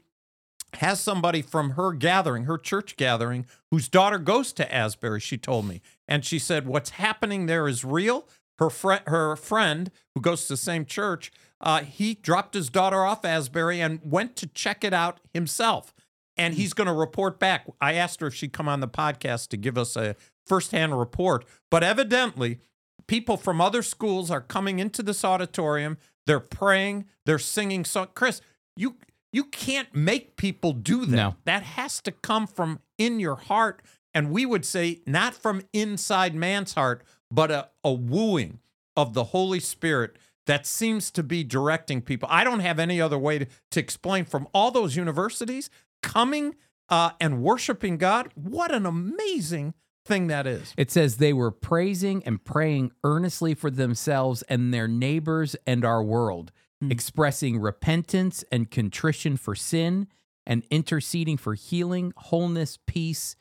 [0.74, 5.68] has somebody from her gathering, her church gathering, whose daughter goes to Asbury, she told
[5.68, 5.82] me.
[6.08, 8.28] And she said, What's happening there is real.
[8.60, 11.32] Her, friend, her friend, who goes to the same church,
[11.62, 15.94] uh, he dropped his daughter off Asbury and went to check it out himself.
[16.38, 17.68] And he's going to report back.
[17.82, 20.16] I asked her if she'd come on the podcast to give us a
[20.48, 21.44] firsthand report.
[21.70, 22.60] But evidently,
[23.08, 25.98] people from other schools are coming into this auditorium.
[26.26, 27.06] They're praying.
[27.26, 27.84] They're singing.
[27.84, 28.40] So, Chris,
[28.78, 28.96] you
[29.34, 31.16] you can't make people do that.
[31.16, 31.36] No.
[31.46, 33.82] That has to come from in your heart.
[34.14, 38.60] And we would say not from inside man's heart, but a, a wooing
[38.96, 40.18] of the Holy Spirit
[40.50, 42.28] that seems to be directing people.
[42.32, 45.70] I don't have any other way to, to explain from all those universities
[46.02, 46.56] coming
[46.90, 48.32] uh, and worshiping God.
[48.34, 49.76] What an amazing
[50.06, 50.74] thing that is.
[50.76, 56.02] It says they were praising and praying earnestly for themselves and their neighbors and our
[56.02, 56.52] world,
[56.90, 60.08] expressing repentance and contrition for sin
[60.48, 63.36] and interceding for healing, wholeness, peace,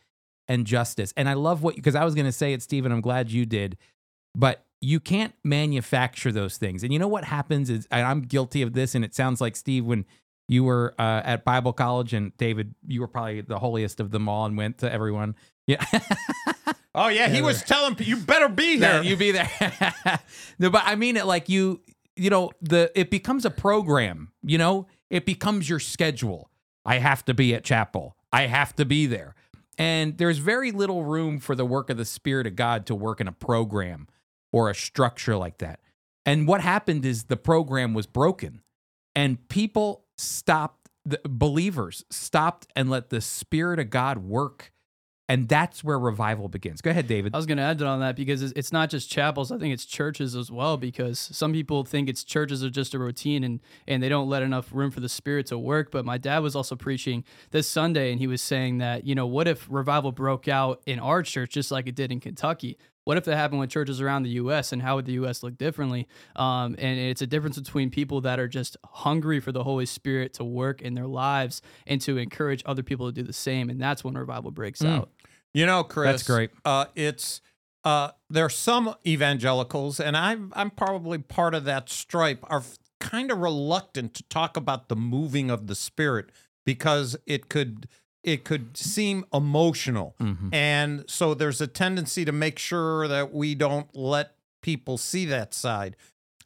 [0.47, 1.15] and justice.
[1.17, 3.31] And I love what, you because I was going to say it, Stephen, I'm glad
[3.31, 3.79] you did,
[4.35, 6.83] but you can't manufacture those things.
[6.83, 9.57] And you know what happens is, and I'm guilty of this, and it sounds like
[9.57, 10.05] Steve, when
[10.49, 14.29] you were uh, at Bible college, and David, you were probably the holiest of them
[14.29, 15.37] all and went to everyone.
[15.67, 15.85] Yeah.
[16.95, 17.29] Oh, yeah.
[17.29, 19.05] He was telling you better be there.
[19.05, 19.49] you be there.
[20.59, 21.81] no, but I mean it like you,
[22.17, 24.33] you know, the it becomes a program.
[24.43, 26.51] You know, it becomes your schedule.
[26.85, 28.17] I have to be at chapel.
[28.33, 29.37] I have to be there,
[29.77, 33.21] and there's very little room for the work of the Spirit of God to work
[33.21, 34.09] in a program
[34.53, 35.81] or a structure like that.
[36.27, 38.63] And what happened is the program was broken,
[39.15, 40.89] and people stopped.
[41.05, 44.73] The believers stopped and let the Spirit of God work.
[45.31, 46.81] And that's where revival begins.
[46.81, 47.35] Go ahead, David.
[47.35, 49.53] I was going to add on that because it's- not just chapels.
[49.53, 52.99] I think it's churches as well because some people think it's churches are just a
[52.99, 55.91] routine and, and they don't let enough room for the spirit to work.
[55.91, 59.27] But my dad was also preaching this Sunday and he was saying that, you know,
[59.27, 62.79] what if revival broke out in our church just like it did in Kentucky?
[63.09, 64.71] What if that happened with churches around the U.S.
[64.71, 65.43] and how would the U.S.
[65.43, 66.07] look differently?
[66.37, 70.35] Um, and it's a difference between people that are just hungry for the Holy Spirit
[70.35, 73.71] to work in their lives and to encourage other people to do the same.
[73.71, 74.91] And that's when revival breaks Mm.
[74.95, 75.11] out.
[75.55, 76.51] You know, Chris, That's great.
[76.67, 77.41] Uh, it's
[77.83, 82.45] uh, there are some evangelicals, and I'm I'm probably part of that stripe.
[82.51, 82.63] Are
[83.01, 86.29] kind of reluctant to talk about the moving of the Spirit
[86.67, 87.89] because it could
[88.23, 90.53] it could seem emotional, Mhm.
[90.53, 95.55] and so there's a tendency to make sure that we don't let people see that
[95.55, 95.97] side.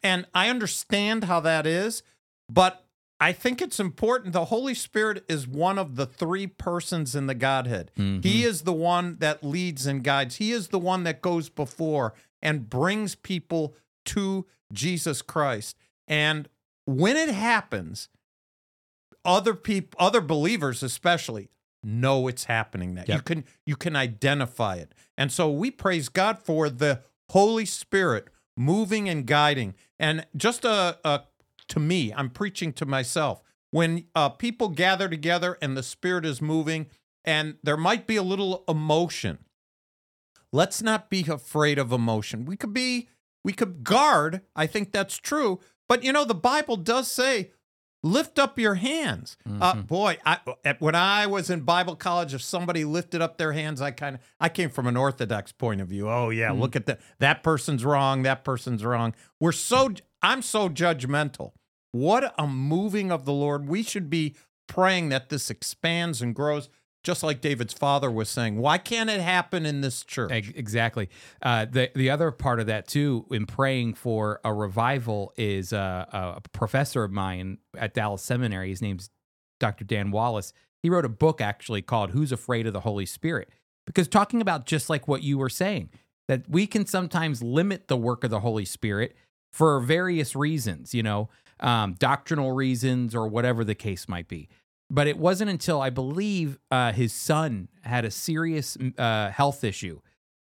[0.03, 2.03] And I understand how that is,
[2.49, 2.85] but
[3.21, 4.33] I think it's important.
[4.33, 7.93] The Holy Spirit is one of the three persons in the Godhead.
[7.97, 10.37] He is the one that leads and guides.
[10.37, 13.75] He is the one that goes before and brings people
[14.07, 15.77] to Jesus Christ.
[16.09, 16.49] And
[16.85, 18.09] when it happens,
[19.25, 21.49] other people, other believers especially,
[21.83, 22.95] know it's happening.
[22.95, 27.65] That you can you can identify it, and so we praise God for the Holy
[27.65, 29.75] Spirit moving and guiding.
[29.99, 31.23] And just a, a
[31.69, 33.43] to me, I'm preaching to myself.
[33.71, 36.89] When uh, people gather together and the Spirit is moving,
[37.25, 39.39] and there might be a little emotion,
[40.53, 42.45] let's not be afraid of emotion.
[42.45, 43.09] We could be,
[43.45, 44.43] we could guard.
[44.55, 45.61] I think that's true.
[45.89, 47.53] But you know, the Bible does say,
[48.03, 49.37] lift up your hands.
[49.61, 53.53] Uh, boy, I, at- when I was in Bible college, if somebody lifted up their
[53.53, 56.09] hands, I kind of, I came from an Orthodox point of view.
[56.09, 57.01] Oh yeah, look at that.
[57.19, 58.23] That person's wrong.
[58.23, 59.15] That person's wrong.
[59.41, 59.91] We're so,
[60.23, 61.53] I'm so judgmental.
[61.93, 63.69] What a moving of the Lord.
[63.69, 64.35] We should be
[64.67, 66.69] praying that this expands and grows,
[67.03, 68.59] just like David's father was saying.
[68.59, 70.31] Why can't it happen in this church?
[70.55, 71.09] Exactly.
[71.41, 76.07] Uh, the the other part of that too, in praying for a revival, is uh,
[76.13, 78.71] a professor of mine at Dallas Seminary.
[78.71, 79.11] His name's
[79.59, 79.85] Dr.
[79.85, 80.53] Dan Wallace.
[80.83, 83.49] He wrote a book actually called "Who's Afraid of the Holy Spirit,"
[83.87, 85.91] because talking about just like what you were saying,
[86.29, 89.17] that we can sometimes limit the work of the Holy Spirit
[89.53, 91.29] for various reasons, you know,
[91.61, 94.49] um, doctrinal reasons or whatever the case might be.
[94.93, 100.01] But it wasn't until I believe uh, his son had a serious uh, health issue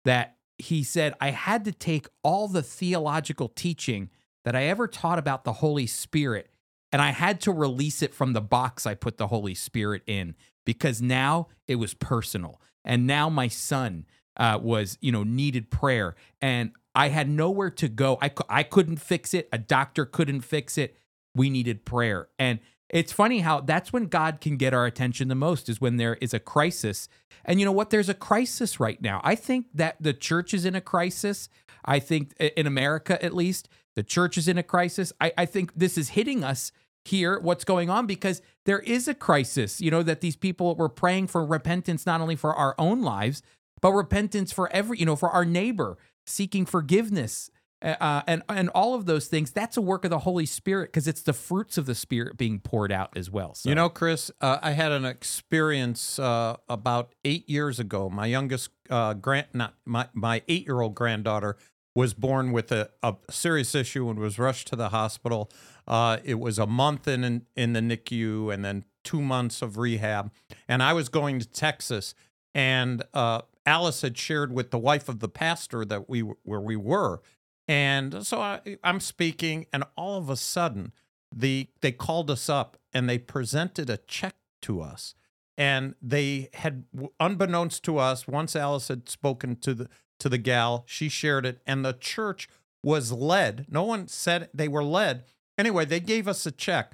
[0.06, 4.10] that he said, I had to take all the theological teaching
[4.46, 6.50] that I ever taught about the Holy Spirit
[6.94, 10.36] and I had to release it from the box I put the Holy Spirit in
[10.66, 12.62] because now it was personal.
[12.86, 14.06] And now my son
[14.38, 18.18] uh, was, you know, needed prayer and I had nowhere to go.
[18.22, 19.50] I, cou- I couldn't fix it.
[19.52, 20.96] A doctor couldn't fix it.
[21.36, 22.30] We needed prayer.
[22.40, 22.60] And
[22.90, 26.16] it's funny how that's when God can get our attention the most is when there
[26.22, 27.10] is a crisis.
[27.44, 27.90] And you know what?
[27.90, 29.22] There's a crisis right now.
[29.24, 31.50] I think that the church is in a crisis.
[31.84, 35.12] I think in America, at least, the church is in a crisis.
[35.20, 36.72] I, I think this is hitting us
[37.04, 40.90] here, what's going on, because there is a crisis, you know, that these people were
[40.90, 43.42] praying for repentance, not only for our own lives,
[43.82, 47.50] but repentance for every, you know, for our neighbor, seeking forgiveness.
[47.80, 51.08] Uh, and and all of those things that's a work of the holy spirit because
[51.08, 54.32] it's the fruits of the spirit being poured out as well so You know, Chris,
[54.42, 58.10] uh, I had an experience uh, about eight years ago.
[58.10, 61.56] My youngest uh, grand, not my my eight year old granddaughter
[61.94, 65.52] was born with a, a serious issue and was rushed to the hospital.
[65.88, 69.78] Uh, it was a month in, in in the NICU and then two months of
[69.78, 70.32] rehab.
[70.68, 72.16] And I was going to Texas,
[72.56, 76.76] and uh, Alice had shared with the wife of the pastor that we where we
[76.76, 77.22] were,
[77.68, 80.94] and so I, I'm speaking, and all of a sudden,
[81.36, 85.16] the they called us up and they presented a check to us,
[85.58, 86.86] and they had,
[87.20, 89.90] unbeknownst to us, once Alice had spoken to the
[90.20, 92.48] to the gal, she shared it, and the church
[92.84, 93.66] was led.
[93.70, 95.26] No one said they were led.
[95.58, 96.94] Anyway, they gave us a check.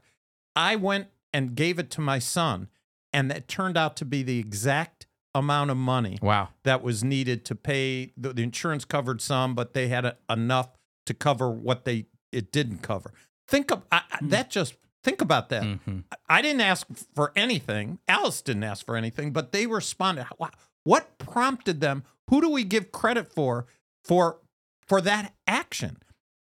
[0.55, 2.69] I went and gave it to my son,
[3.11, 7.43] and it turned out to be the exact amount of money wow that was needed
[7.45, 8.11] to pay.
[8.17, 10.69] The, the insurance covered some, but they had a, enough
[11.05, 13.13] to cover what they it didn't cover.
[13.47, 14.49] Think of I, I- that.
[14.49, 15.63] Just think about that.
[15.63, 16.03] Mhm.
[16.29, 17.99] I didn't ask for anything.
[18.07, 20.25] Alice didn't ask for anything, but they responded.
[20.39, 20.51] Wha-
[20.83, 22.03] What prompted them?
[22.29, 23.65] Who do we give credit for
[24.03, 24.39] for
[24.87, 25.97] for that action?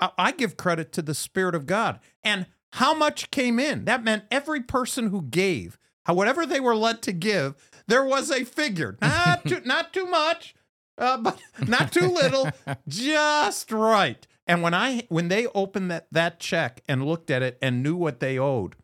[0.01, 2.01] I, I give credit to the Spirit of God.
[2.23, 3.85] And how much came in?
[3.87, 5.79] That meant every person who gave,
[6.15, 7.55] whatever they were led to give,
[7.87, 8.97] there was a figure.
[9.03, 10.55] Not too, not too much,
[10.99, 11.39] uh, but
[11.69, 12.49] not too little,
[12.89, 14.27] just right.
[14.47, 17.97] And when I when they opened that that check and looked at it and knew
[17.97, 18.77] what they owed,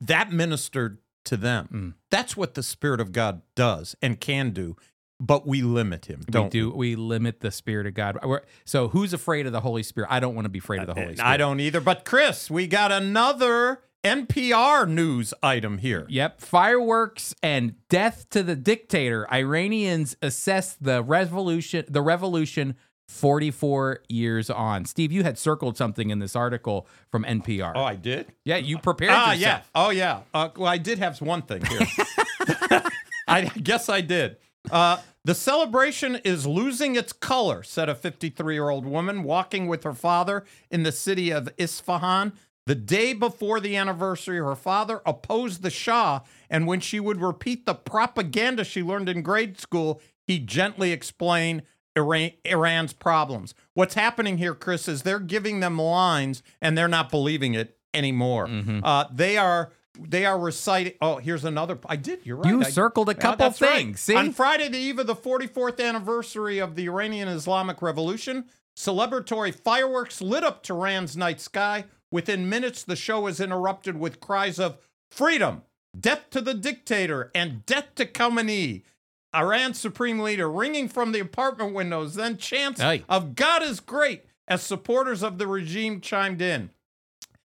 [0.00, 1.68] that ministered to them.
[1.72, 1.94] Mm.
[2.10, 4.76] That's what the Spirit of God does and can do,
[5.20, 6.22] but we limit him.
[6.28, 9.60] Don't we do we limit the spirit of god We're- so who's afraid of the
[9.60, 11.80] holy spirit i don't want to be afraid of the holy spirit I don't either.
[11.80, 16.06] But Chris, we got another NPR news item here.
[16.08, 16.40] Yep.
[16.40, 19.32] Fireworks and death to the dictator.
[19.32, 22.74] Iranians assess the revolution the revolution
[23.08, 24.84] 44 years on.
[24.86, 27.72] Steve, you had circled something in this article from NPR.
[27.74, 28.32] Oh, I did.
[28.44, 29.40] yeah, you prepared Ah, yourself.
[29.40, 29.60] yeah.
[29.74, 30.20] Oh, yeah.
[30.32, 31.80] Uh, well, I did have one thing here.
[33.28, 34.36] I guess I did.
[34.70, 39.84] Uh, the celebration is losing its color, said a 53 year old woman walking with
[39.84, 42.32] her father in the city of Isfahan.
[42.66, 47.66] The day before the anniversary, her father opposed the Shah, and when she would repeat
[47.66, 51.62] the propaganda she learned in grade school, he gently explained
[51.96, 53.54] Iran, Iran's problems.
[53.74, 58.48] What's happening here, Chris, is they're giving them lines and they're not believing it anymore.
[58.82, 60.94] Uh, they are they are reciting.
[61.02, 61.78] Oh, here's another.
[61.86, 62.20] I did.
[62.24, 62.46] You're right.
[62.48, 63.56] You I- circled a Yeah, couple right.
[63.56, 64.00] things.
[64.00, 64.14] See?
[64.14, 70.22] On Friday, the eve of the 44th anniversary of the Iranian Islamic Revolution, celebratory fireworks
[70.22, 74.76] lit up Tehran's night sky Within minutes, the show was interrupted with cries of
[75.10, 75.62] freedom,
[75.98, 78.82] death to the dictator, and death to Khamenei.
[79.34, 83.02] Iran's supreme leader ringing from the apartment windows, then chants Aye.
[83.08, 86.70] of God is great as supporters of the regime chimed in.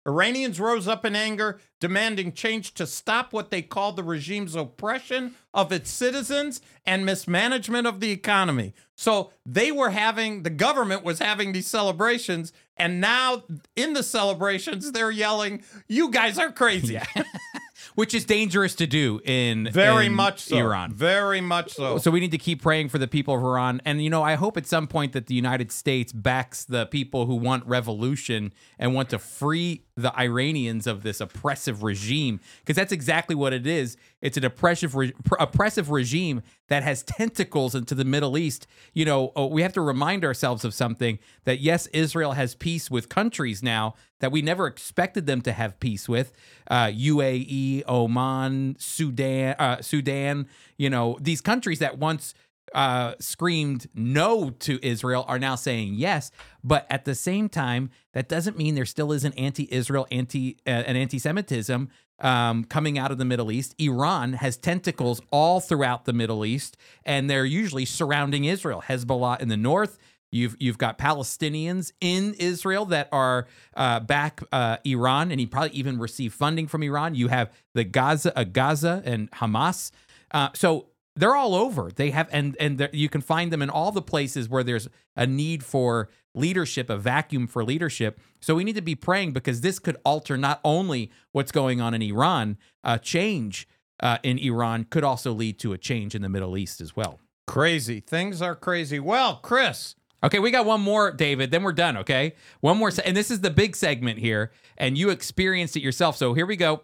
[0.07, 5.35] Iranians rose up in anger, demanding change to stop what they called the regime's oppression
[5.53, 8.73] of its citizens and mismanagement of the economy.
[8.95, 13.45] So they were having, the government was having these celebrations, and now
[13.77, 16.99] in the celebrations, they're yelling, You guys are crazy.
[17.95, 20.57] which is dangerous to do in Very in much so.
[20.57, 20.93] Iran.
[20.93, 21.99] Very much so.
[21.99, 23.81] So we need to keep praying for the people of Iran.
[23.85, 27.27] And, you know, I hope at some point that the United States backs the people
[27.27, 32.93] who want revolution and want to free the Iranians of this oppressive regime, because that's
[32.93, 33.97] exactly what it is.
[34.23, 38.67] It's an oppressive, re- oppressive regime that has tentacles into the Middle East.
[38.95, 42.91] You know, oh, we have to remind ourselves of something that yes, Israel has peace
[42.91, 46.33] with countries now that we never expected them to have peace with.
[46.71, 50.47] Uh, UAE, Oman, Sudan, uh, Sudan.
[50.79, 52.35] You know, these countries that once
[52.75, 56.31] uh, screamed no to Israel are now saying yes.
[56.63, 60.97] But at the same time, that doesn't mean there still isn't anti-Israel, anti uh, and
[60.97, 61.91] anti-Semitism
[62.21, 63.75] um, coming out of the Middle East.
[63.79, 68.83] Iran has tentacles all throughout the Middle East, and they're usually surrounding Israel.
[68.87, 69.99] Hezbollah in the north.
[70.33, 75.71] You've you've got Palestinians in Israel that are uh, back uh, Iran, and he probably
[75.71, 77.15] even received funding from Iran.
[77.15, 79.91] You have the Gaza, uh, Gaza and Hamas.
[80.31, 81.91] Uh, so they're all over.
[81.91, 85.27] They have, and and you can find them in all the places where there's a
[85.27, 88.21] need for leadership, a vacuum for leadership.
[88.41, 91.93] So we need to be praying because this could alter not only what's going on
[91.93, 93.67] in Iran, a change
[93.99, 97.19] uh, in Iran could also lead to a change in the Middle East as well.
[97.47, 97.99] crazy.
[98.01, 99.01] Things are crazy.
[99.01, 101.51] Well, Chris, Okay, we got one more, David.
[101.51, 101.97] Then we're done.
[101.99, 105.81] Okay, one more, se- and this is the big segment here, and you experienced it
[105.83, 106.17] yourself.
[106.17, 106.83] So here we go.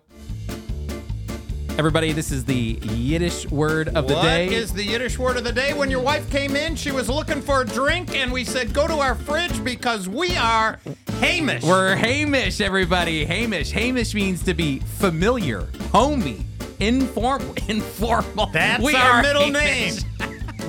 [1.78, 4.47] Everybody, this is the Yiddish word of the What day.
[4.55, 5.74] is the Yiddish word of the day?
[5.74, 8.87] When your wife came in, she was looking for a drink, and we said, go
[8.89, 10.80] to our fridge because we are
[11.20, 11.62] Haimish.
[11.64, 13.26] We're Haimish, everybody.
[13.26, 13.70] Haimish.
[13.74, 16.47] Haimish means to be familiar, homey,
[16.80, 18.47] informal, informal.
[18.47, 19.53] That's we our are middle Haimish.
[19.53, 19.95] name.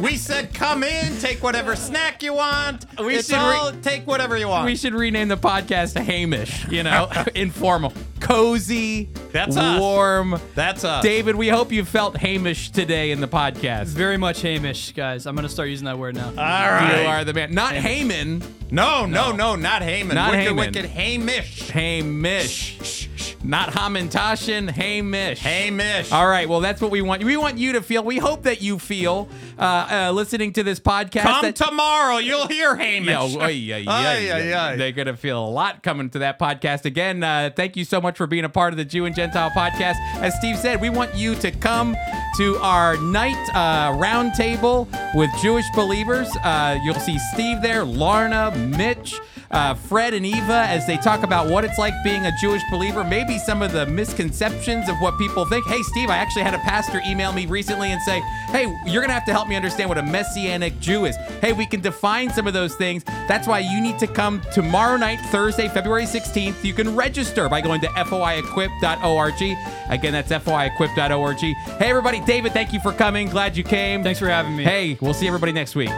[0.01, 2.85] We said, come in, take whatever snack you want.
[2.99, 4.65] We it's should re- all, take whatever you want.
[4.65, 6.71] We should rename the podcast to Haimish.
[6.71, 9.79] You know, informal, cozy, That's us.
[9.79, 10.39] warm.
[10.53, 11.01] That's us.
[11.03, 13.85] David, we hope you felt Haimish today in the podcast.
[13.87, 15.25] Very much Haimish, guys.
[15.25, 16.27] I'm gonna start using that word now.
[16.27, 17.01] All right.
[17.01, 17.53] You are the man.
[17.53, 18.43] Not Haman.
[18.69, 20.15] no, no, no, not Haman.
[20.15, 20.55] Not wicked, Haman.
[20.57, 21.71] wicked Haimish.
[21.71, 23.07] Haimish.
[23.47, 24.69] Not Hamantashen.
[24.69, 25.37] Haimish.
[25.37, 26.11] Haimish.
[26.11, 26.49] All right.
[26.49, 27.23] Well, that's what we want.
[27.23, 28.03] We want you to feel.
[28.03, 31.21] We hope that you feel uh, uh, listening to this podcast.
[31.21, 32.17] Come that, tomorrow.
[32.17, 33.05] You'll hear Haimish.
[33.07, 34.33] Yeah, Ay, oy.
[34.33, 34.75] ay, ay.
[34.75, 36.83] They're going to feel a lot coming to that podcast.
[36.83, 39.49] Again, uh, thank you so much for being a part of the Jew and Gentile
[39.51, 39.95] podcast.
[40.15, 41.95] As Steve said, we want you to come
[42.37, 46.27] to our night uh, roundtable with Jewish believers.
[46.43, 49.17] Uh, you'll see Steve there, Larna, Mitch.
[49.51, 53.03] Uh, Fred and Eva, as they talk about what it's like being a Jewish believer,
[53.03, 55.65] maybe some of the misconceptions of what people think.
[55.67, 58.19] Hey, Steve, I actually had a pastor email me recently and say,
[58.49, 61.15] Hey, you're going to have to help me understand what a messianic Jew is.
[61.41, 63.03] Hey, we can define some of those things.
[63.27, 66.63] That's why you need to come tomorrow night, Thursday, February 16th.
[66.63, 69.57] You can register by going to foiequip.org.
[69.89, 71.37] Again, that's foiequip.org.
[71.37, 73.29] Hey, everybody, David, thank you for coming.
[73.29, 74.03] Glad you came.
[74.03, 74.63] Thanks for having me.
[74.63, 75.89] Hey, we'll see everybody next week.